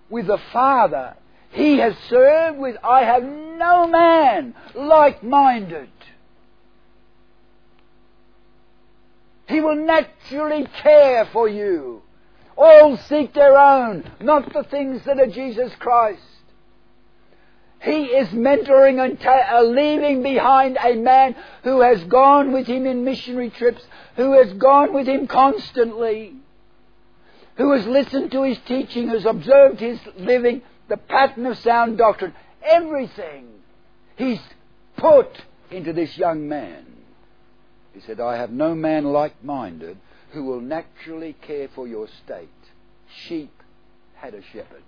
[0.09, 1.15] with a father,
[1.51, 5.89] he has served with, I have no man like minded.
[9.47, 12.01] He will naturally care for you.
[12.57, 16.21] All seek their own, not the things that are Jesus Christ.
[17.79, 22.85] He is mentoring and ta- uh, leaving behind a man who has gone with him
[22.85, 23.83] in missionary trips,
[24.15, 26.35] who has gone with him constantly,
[27.57, 32.33] who has listened to his teaching, has observed his living, the pattern of sound doctrine,
[32.63, 33.47] everything
[34.15, 34.39] he's
[34.95, 35.41] put
[35.71, 36.85] into this young man.
[37.93, 39.97] He said, I have no man like minded
[40.31, 42.49] who will naturally care for your state.
[43.25, 43.51] Sheep
[44.15, 44.83] had a shepherd.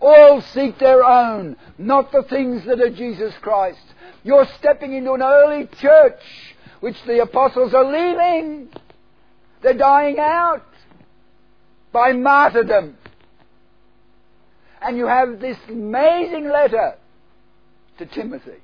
[0.00, 3.80] All seek their own, not the things that are Jesus Christ.
[4.22, 6.22] You're stepping into an early church
[6.80, 8.68] which the apostles are leaving.
[9.60, 10.64] They're dying out
[11.92, 12.96] by martyrdom.
[14.80, 16.94] And you have this amazing letter
[17.98, 18.62] to Timothy.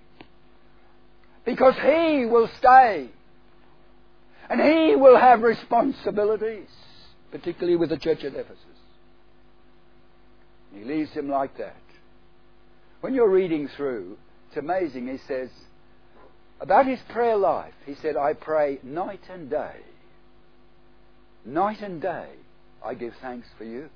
[1.45, 3.09] Because he will stay.
[4.49, 6.69] And he will have responsibilities,
[7.31, 8.59] particularly with the church at Ephesus.
[10.75, 11.77] He leaves him like that.
[13.01, 14.17] When you're reading through,
[14.49, 15.09] it's amazing.
[15.09, 15.51] He says,
[16.61, 19.77] about his prayer life, he said, I pray night and day.
[21.45, 22.29] Night and day,
[22.85, 23.89] I give thanks for you.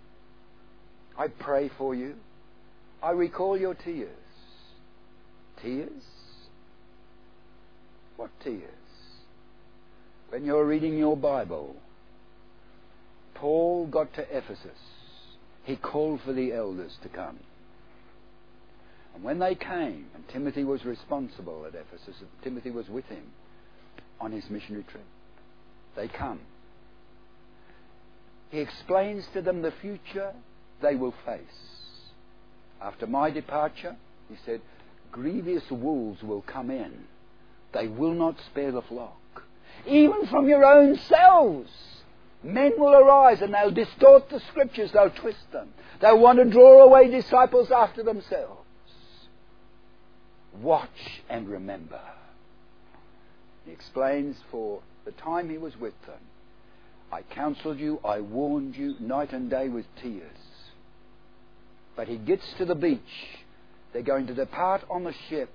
[1.19, 2.15] I pray for you.
[3.03, 4.09] I recall your tears.
[5.63, 6.03] Tears?
[8.17, 8.63] What tears?
[10.31, 11.77] When you're reading your Bible,
[13.35, 14.79] Paul got to Ephesus.
[15.65, 17.39] He called for the elders to come.
[19.15, 23.25] And when they came, and Timothy was responsible at Ephesus, Timothy was with him
[24.21, 25.05] on his missionary trip.
[25.97, 26.41] They come.
[28.51, 30.33] He explains to them the future
[30.81, 31.43] they will face.
[32.81, 33.97] After my departure,
[34.29, 34.61] he said,
[35.11, 37.05] grievous wolves will come in.
[37.73, 39.17] They will not spare the flock.
[39.87, 41.71] Even from your own selves,
[42.43, 45.69] men will arise and they'll distort the scriptures, they'll twist them.
[46.01, 48.65] They'll want to draw away disciples after themselves.
[50.61, 52.01] Watch and remember.
[53.65, 56.21] He explains for the time he was with them,
[57.11, 60.31] I counseled you, I warned you night and day with tears.
[61.97, 63.01] But he gets to the beach.
[63.93, 65.53] They're going to depart on the ship.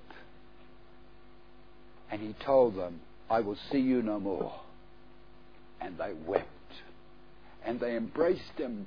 [2.10, 3.00] And he told them,
[3.30, 4.52] I will see you no more.
[5.80, 6.48] And they wept.
[7.64, 8.86] And they embraced him.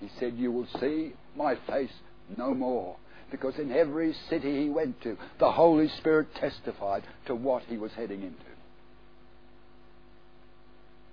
[0.00, 1.92] He said, You will see my face
[2.36, 2.96] no more.
[3.30, 7.92] Because in every city he went to, the Holy Spirit testified to what he was
[7.92, 8.36] heading into.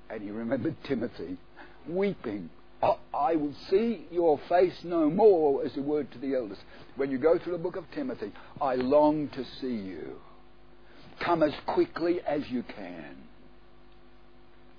[0.09, 1.37] And he remembered Timothy
[1.87, 2.49] weeping.
[3.13, 6.59] I will see your face no more, as a word to the elders.
[6.95, 8.31] When you go through the book of Timothy,
[8.61, 10.17] I long to see you.
[11.19, 13.17] Come as quickly as you can.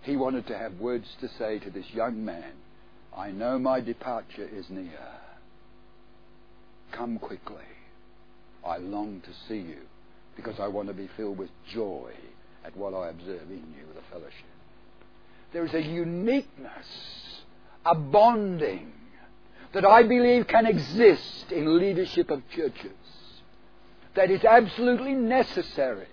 [0.03, 2.53] He wanted to have words to say to this young man.
[3.17, 5.09] I know my departure is near.
[6.93, 7.57] Come quickly.
[8.65, 9.81] I long to see you
[10.37, 12.13] because I want to be filled with joy
[12.65, 14.33] at what I observe in you, the fellowship.
[15.53, 16.87] There is a uniqueness,
[17.85, 18.93] a bonding
[19.73, 22.93] that I believe can exist in leadership of churches
[24.15, 26.09] that is absolutely necessary.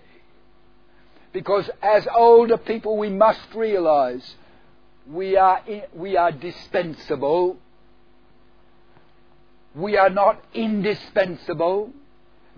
[1.32, 4.36] Because as older people, we must realize
[5.10, 5.60] we are,
[5.92, 7.56] we are dispensable.
[9.74, 11.90] We are not indispensable.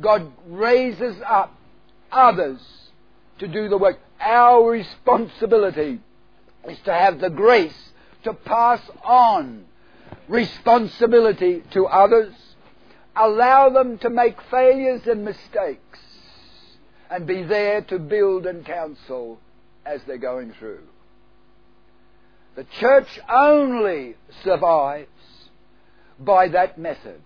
[0.00, 1.54] God raises up
[2.12, 2.60] others
[3.38, 3.98] to do the work.
[4.20, 6.00] Our responsibility
[6.66, 7.90] is to have the grace
[8.24, 9.64] to pass on
[10.28, 12.34] responsibility to others,
[13.16, 15.98] allow them to make failures and mistakes,
[17.10, 19.38] and be there to build and counsel
[19.86, 20.82] as they're going through.
[22.56, 25.08] The church only survives
[26.18, 27.20] by that method.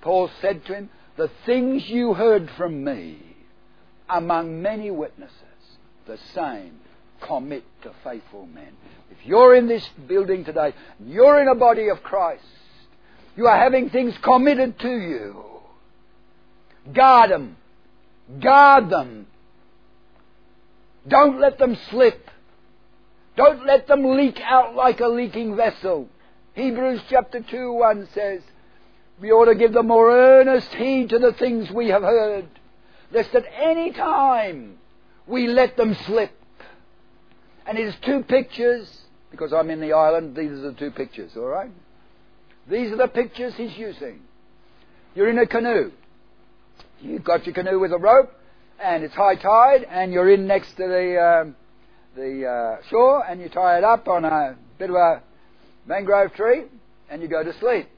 [0.00, 3.18] Paul said to him, The things you heard from me
[4.08, 5.38] among many witnesses,
[6.06, 6.80] the same
[7.26, 8.72] commit to faithful men.
[9.10, 12.44] If you're in this building today, you're in a body of Christ,
[13.36, 15.44] you are having things committed to you.
[16.92, 17.56] Guard them.
[18.40, 19.26] Guard them.
[21.06, 22.28] Don't let them slip.
[23.36, 26.08] Don't let them leak out like a leaking vessel.
[26.54, 28.42] Hebrews chapter 2 1 says,
[29.20, 32.46] We ought to give the more earnest heed to the things we have heard,
[33.10, 34.78] lest at any time
[35.26, 36.32] we let them slip.
[37.66, 38.88] And it is two pictures,
[39.30, 41.70] because I'm in the island, these are the two pictures, alright?
[42.68, 44.20] These are the pictures he's using.
[45.14, 45.92] You're in a canoe.
[47.00, 48.32] You've got your canoe with a rope,
[48.82, 51.56] and it's high tide, and you're in next to the, um,
[52.16, 55.22] the uh, shore, and you tie it up on a bit of a
[55.86, 56.64] mangrove tree,
[57.10, 57.88] and you go to sleep.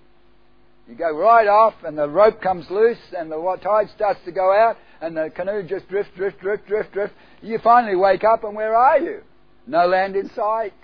[0.89, 4.53] You go right off, and the rope comes loose, and the tide starts to go
[4.53, 7.15] out, and the canoe just drifts, drift, drift, drift, drift.
[7.41, 9.23] You finally wake up, and where are you?
[9.67, 10.75] No land in sight.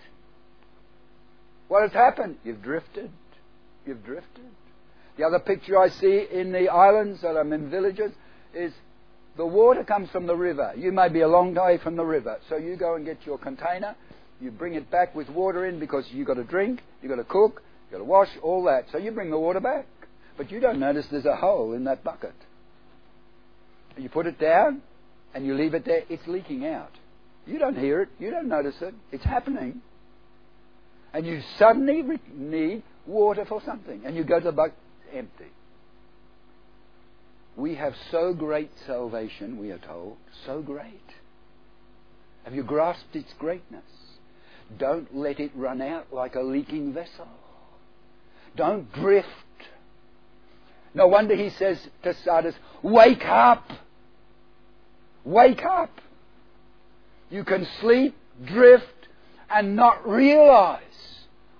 [1.68, 2.37] What has happened?
[2.45, 3.11] You've drifted.
[3.87, 4.45] You've drifted.
[5.16, 8.12] The other picture I see in the islands that I'm in villages
[8.55, 8.72] is
[9.37, 10.72] the water comes from the river.
[10.76, 12.39] You may be a long way from the river.
[12.49, 13.95] So you go and get your container,
[14.41, 17.24] you bring it back with water in because you've got to drink, you've got to
[17.24, 18.87] cook, you've got to wash, all that.
[18.93, 19.87] So you bring the water back.
[20.37, 22.35] But you don't notice there's a hole in that bucket.
[23.97, 24.81] You put it down
[25.35, 26.93] and you leave it there, it's leaking out.
[27.47, 28.09] You don't hear it.
[28.18, 28.95] You don't notice it.
[29.12, 29.82] It's happening.
[31.12, 32.03] And you suddenly
[32.34, 34.03] need water for something.
[34.05, 34.76] And you go to the bucket
[35.12, 35.47] empty.
[37.57, 40.16] We have so great salvation, we are told.
[40.47, 41.03] So great.
[42.45, 43.84] Have you grasped its greatness?
[44.78, 47.28] Don't let it run out like a leaking vessel.
[48.57, 49.28] Don't drift.
[50.95, 53.68] No wonder he says to Sardis, Wake up!
[55.24, 55.91] Wake up!
[57.31, 59.09] You can sleep, drift,
[59.49, 60.83] and not realize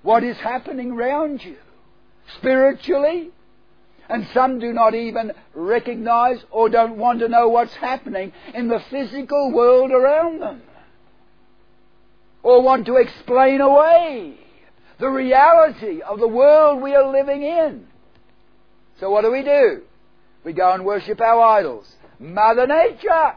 [0.03, 1.57] what is happening around you
[2.39, 3.31] spiritually.
[4.09, 8.83] And some do not even recognize or don't want to know what's happening in the
[8.91, 10.63] physical world around them.
[12.43, 14.35] Or want to explain away
[14.99, 17.87] the reality of the world we are living in.
[18.99, 19.83] So what do we do?
[20.43, 21.95] We go and worship our idols.
[22.19, 23.37] Mother Nature.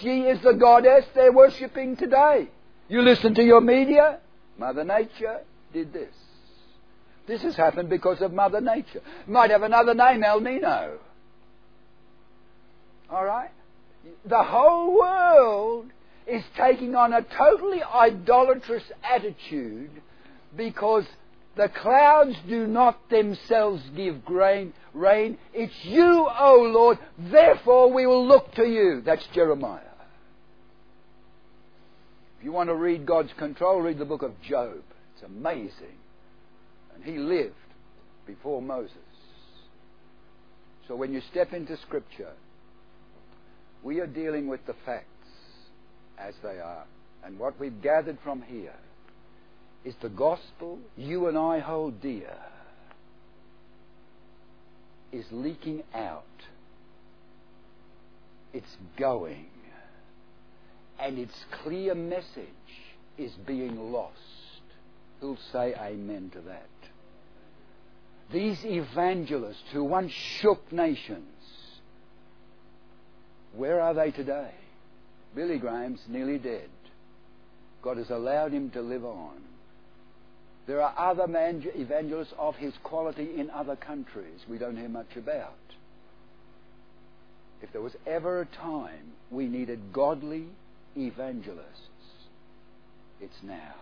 [0.00, 2.48] She is the goddess they're worshipping today.
[2.88, 4.18] You listen to your media,
[4.58, 5.40] Mother Nature
[5.72, 6.12] did this.
[7.26, 9.02] This has happened because of Mother Nature.
[9.26, 10.98] Might have another name, El Nino.
[13.10, 13.50] All right?
[14.24, 15.86] The whole world
[16.26, 19.90] is taking on a totally idolatrous attitude
[20.56, 21.04] because
[21.58, 25.36] the clouds do not themselves give grain, rain.
[25.52, 26.98] It's you, O Lord.
[27.18, 29.02] Therefore we will look to you.
[29.04, 29.80] That's Jeremiah.
[32.38, 34.84] If you want to read God's control, read the book of Job.
[35.14, 35.98] It's amazing.
[36.94, 37.54] And he lived
[38.24, 38.94] before Moses.
[40.86, 42.34] So when you step into Scripture,
[43.82, 45.06] we are dealing with the facts
[46.16, 46.84] as they are.
[47.24, 48.76] And what we've gathered from here
[49.84, 52.36] is the gospel you and I hold dear
[55.12, 56.24] is leaking out.
[58.52, 59.46] It's going.
[60.98, 62.46] And its clear message
[63.16, 64.12] is being lost.
[65.20, 66.68] Who'll say amen to that?
[68.32, 71.24] These evangelists who once shook nations,
[73.54, 74.50] where are they today?
[75.34, 76.68] Billy Graham's nearly dead.
[77.82, 79.40] God has allowed him to live on.
[80.68, 81.26] There are other
[81.74, 85.54] evangelists of his quality in other countries we don't hear much about.
[87.62, 90.44] If there was ever a time we needed godly
[90.94, 91.88] evangelists,
[93.18, 93.76] it's now.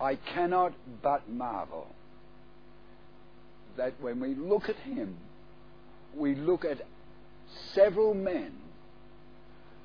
[0.00, 1.86] I cannot but marvel
[3.76, 5.18] that when we look at him,
[6.16, 6.78] we look at
[7.74, 8.52] several men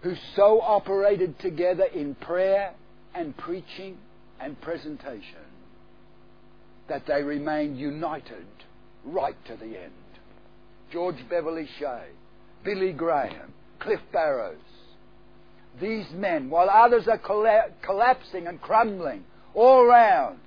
[0.03, 2.73] who so operated together in prayer
[3.13, 3.97] and preaching
[4.41, 5.45] and presentation
[6.89, 8.45] that they remained united
[9.05, 9.93] right to the end.
[10.91, 12.03] George Beverly Shea,
[12.63, 14.57] Billy Graham, Cliff Barrows.
[15.79, 19.23] These men, while others are colla- collapsing and crumbling
[19.53, 20.39] all round,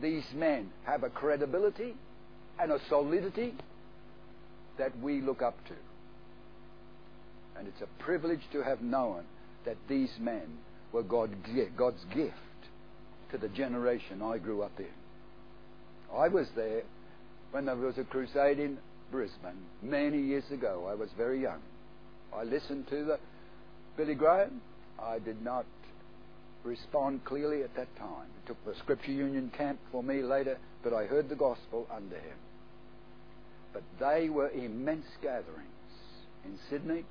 [0.00, 1.94] these men have a credibility
[2.58, 3.54] and a solidity
[4.78, 5.74] that we look up to.
[7.58, 9.24] And it's a privilege to have known
[9.66, 10.58] that these men
[10.92, 11.34] were God's
[12.14, 12.34] gift
[13.34, 14.86] to the generation I grew up in.
[16.16, 16.82] I was there
[17.50, 18.78] when there was a crusade in
[19.10, 20.86] Brisbane many years ago.
[20.88, 21.58] I was very young.
[22.32, 23.18] I listened to the
[23.96, 24.60] Billy Graham.
[25.02, 25.66] I did not
[26.62, 28.28] respond clearly at that time.
[28.38, 32.16] It took the Scripture Union camp for me later, but I heard the gospel under
[32.16, 32.38] him.
[33.72, 35.58] But they were immense gatherings
[36.44, 37.04] in Sydney,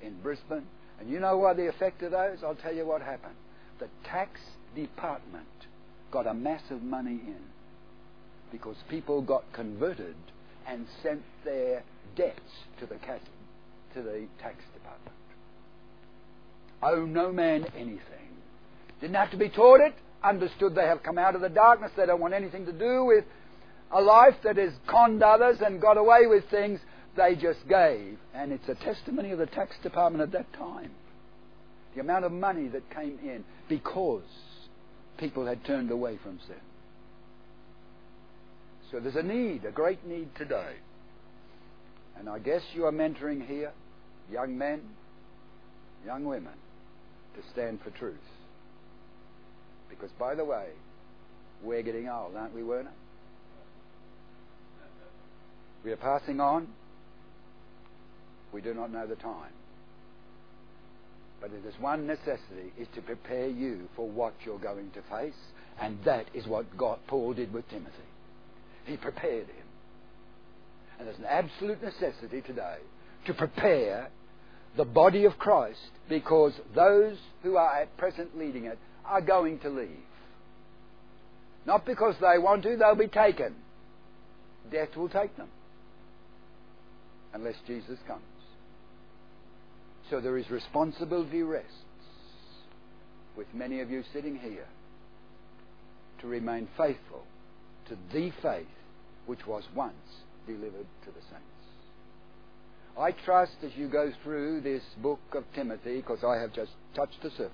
[0.00, 0.66] in Brisbane.
[0.98, 2.38] And you know why the effect of those?
[2.42, 3.36] I'll tell you what happened.
[3.80, 4.40] The tax
[4.86, 5.46] department
[6.10, 7.42] got a massive money in
[8.52, 10.14] because people got converted
[10.66, 11.82] and sent their
[12.16, 12.40] debts
[12.78, 12.96] to the
[13.94, 15.16] to the tax department.
[16.82, 18.02] Owe no man anything.
[19.00, 19.94] Didn't have to be taught it.
[20.22, 21.90] Understood they have come out of the darkness.
[21.96, 23.24] They don't want anything to do with
[23.90, 26.80] a life that has conned others and got away with things
[27.16, 28.18] they just gave.
[28.34, 30.90] And it's a testimony of the tax department at that time.
[31.94, 34.22] The amount of money that came in because
[35.18, 36.56] people had turned away from sin.
[38.90, 40.74] So there's a need, a great need today.
[42.18, 43.72] And I guess you are mentoring here
[44.30, 44.80] young men,
[46.06, 46.54] young women
[47.36, 48.16] to stand for truth.
[49.90, 50.68] Because, by the way,
[51.62, 52.92] we're getting old, aren't we, Werner?
[55.84, 56.68] We are passing on.
[58.52, 59.52] We do not know the time.
[61.40, 65.38] But it is one necessity is to prepare you for what you're going to face,
[65.80, 67.92] and that is what God, Paul did with Timothy.
[68.86, 69.66] He prepared him.
[70.98, 72.78] And there's an absolute necessity today
[73.26, 74.08] to prepare
[74.76, 75.78] the body of Christ
[76.08, 79.88] because those who are at present leading it are going to leave.
[81.66, 83.54] Not because they want to, they'll be taken.
[84.72, 85.48] Death will take them
[87.32, 88.22] unless Jesus comes.
[90.10, 91.72] So there is responsibility rests
[93.36, 94.66] with many of you sitting here
[96.20, 97.24] to remain faithful
[97.88, 98.66] to the faith
[99.26, 99.94] which was once
[100.46, 101.44] delivered to the saints.
[102.98, 107.22] I trust as you go through this book of Timothy, because I have just touched
[107.22, 107.52] the surface,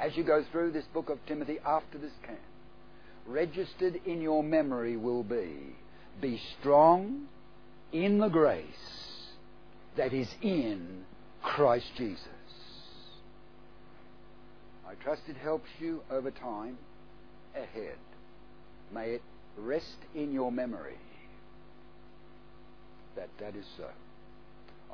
[0.00, 2.40] as you go through this book of Timothy after this camp,
[3.26, 5.76] registered in your memory will be
[6.20, 7.26] be strong
[7.92, 9.03] in the grace
[9.96, 11.04] that is in
[11.42, 12.28] Christ Jesus.
[14.86, 16.78] I trust it helps you over time
[17.54, 17.96] ahead.
[18.92, 19.22] May it
[19.56, 20.96] rest in your memory
[23.16, 23.86] that that is so.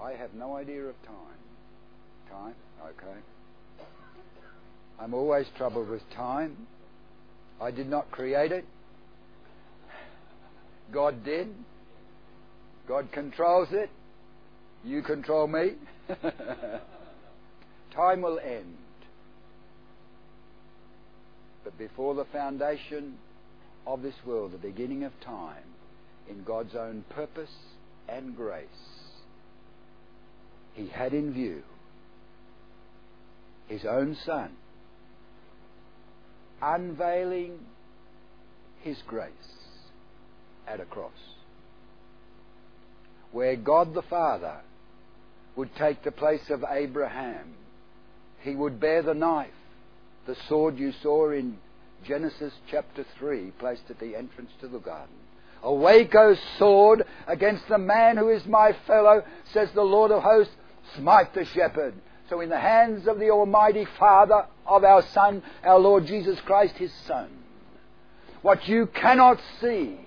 [0.01, 2.31] I have no idea of time.
[2.31, 2.55] Time?
[2.83, 3.19] Okay.
[4.99, 6.57] I'm always troubled with time.
[7.61, 8.65] I did not create it.
[10.93, 11.49] God did.
[12.87, 13.91] God controls it.
[14.85, 15.73] You control me.
[17.95, 18.77] time will end.
[21.65, 23.19] But before the foundation
[23.87, 25.65] of this world, the beginning of time,
[26.29, 27.51] in God's own purpose
[28.09, 28.67] and grace,
[30.75, 31.63] He had in view
[33.69, 34.53] His own Son
[36.63, 37.59] unveiling
[38.83, 39.33] His grace
[40.67, 41.13] at a cross.
[43.33, 44.61] Where God the Father
[45.61, 47.53] would take the place of Abraham,
[48.41, 49.51] He would bear the knife,
[50.27, 51.59] the sword you saw in
[52.03, 55.15] Genesis chapter 3, placed at the entrance to the garden.
[55.63, 60.55] Awake, O sword, against the man who is my fellow, says the Lord of hosts,
[60.97, 61.93] smite the shepherd.
[62.31, 66.77] So in the hands of the Almighty Father of our Son, our Lord Jesus Christ,
[66.77, 67.29] His Son,
[68.41, 70.01] what you cannot see,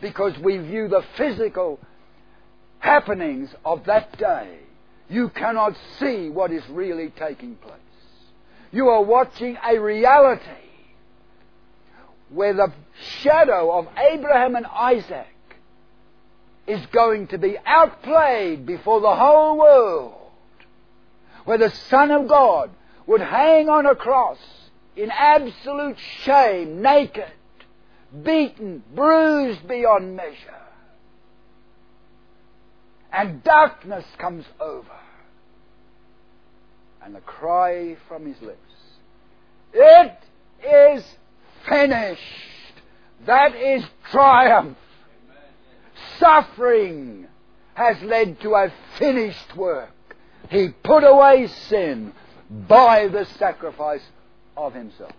[0.00, 1.78] because we view the physical
[2.78, 4.58] happenings of that day,
[5.08, 7.74] you cannot see what is really taking place.
[8.70, 10.42] You are watching a reality
[12.28, 12.72] where the
[13.22, 15.26] shadow of Abraham and Isaac
[16.66, 20.14] is going to be outplayed before the whole world,
[21.46, 22.70] where the Son of God
[23.06, 24.38] would hang on a cross
[24.94, 27.32] in absolute shame, naked,
[28.22, 30.54] beaten, bruised beyond measure.
[33.12, 34.88] And darkness comes over.
[37.02, 38.58] And the cry from his lips,
[39.72, 40.18] It
[40.62, 41.04] is
[41.68, 42.22] finished.
[43.26, 44.76] That is triumph.
[46.18, 47.26] Suffering
[47.74, 49.90] has led to a finished work.
[50.50, 52.12] He put away sin
[52.50, 54.02] by the sacrifice
[54.56, 55.12] of himself.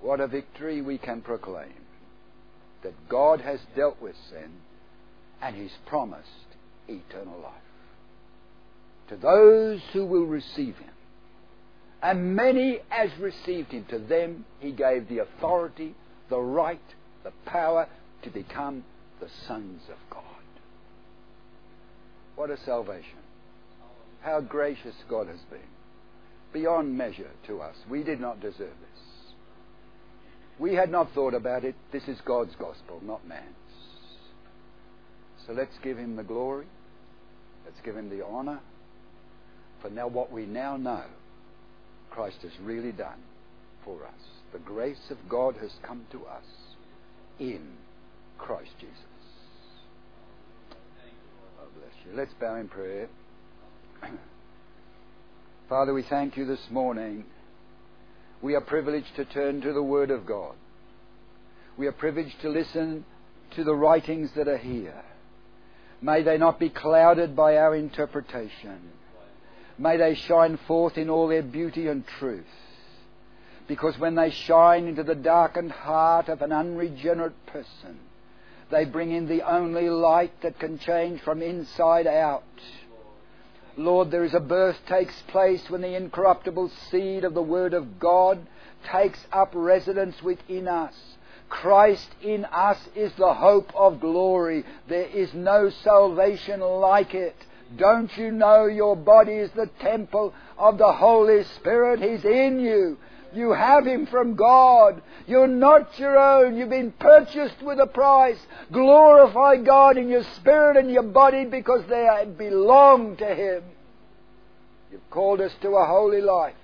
[0.00, 1.72] What a victory we can proclaim
[2.82, 4.50] that God has dealt with sin
[5.42, 6.28] and He's promised
[6.88, 7.54] eternal life
[9.08, 10.90] to those who will receive Him.
[12.02, 15.94] And many as received Him, to them He gave the authority,
[16.28, 16.80] the right,
[17.22, 17.88] the power
[18.22, 18.84] to become
[19.20, 20.22] the sons of God.
[22.36, 23.18] What a salvation.
[24.22, 25.60] How gracious God has been.
[26.52, 27.76] Beyond measure to us.
[27.90, 29.04] We did not deserve this.
[30.58, 31.74] We had not thought about it.
[31.92, 33.42] This is God's gospel, not man's.
[35.46, 36.66] So let's give him the glory.
[37.64, 38.60] Let's give him the honor.
[39.82, 41.04] For now, what we now know,
[42.10, 43.20] Christ has really done
[43.84, 44.14] for us.
[44.52, 46.44] The grace of God has come to us
[47.38, 47.72] in
[48.38, 48.96] Christ Jesus.
[51.60, 52.16] Oh, bless you.
[52.16, 53.08] Let's bow in prayer.
[55.68, 57.24] Father, we thank you this morning.
[58.40, 60.54] We are privileged to turn to the Word of God.
[61.76, 63.04] We are privileged to listen
[63.56, 65.02] to the writings that are here.
[66.04, 68.78] May they not be clouded by our interpretation.
[69.78, 72.44] May they shine forth in all their beauty and truth.
[73.66, 77.98] Because when they shine into the darkened heart of an unregenerate person,
[78.70, 82.44] they bring in the only light that can change from inside out.
[83.78, 87.98] Lord, there is a birth takes place when the incorruptible seed of the Word of
[87.98, 88.46] God
[88.92, 90.94] takes up residence within us.
[91.60, 94.64] Christ in us is the hope of glory.
[94.88, 97.36] There is no salvation like it.
[97.76, 102.02] Don't you know your body is the temple of the Holy Spirit?
[102.02, 102.98] He's in you.
[103.32, 105.00] You have Him from God.
[105.28, 106.56] You're not your own.
[106.56, 108.38] You've been purchased with a price.
[108.72, 113.62] Glorify God in your spirit and your body because they belong to Him.
[114.90, 116.56] You've called us to a holy life.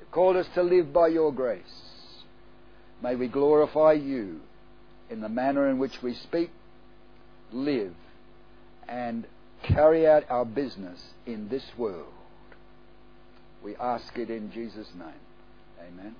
[0.00, 1.89] You've called us to live by your grace.
[3.02, 4.40] May we glorify you
[5.08, 6.50] in the manner in which we speak,
[7.52, 7.94] live,
[8.88, 9.26] and
[9.62, 12.12] carry out our business in this world.
[13.62, 15.88] We ask it in Jesus' name.
[15.88, 16.14] Amen.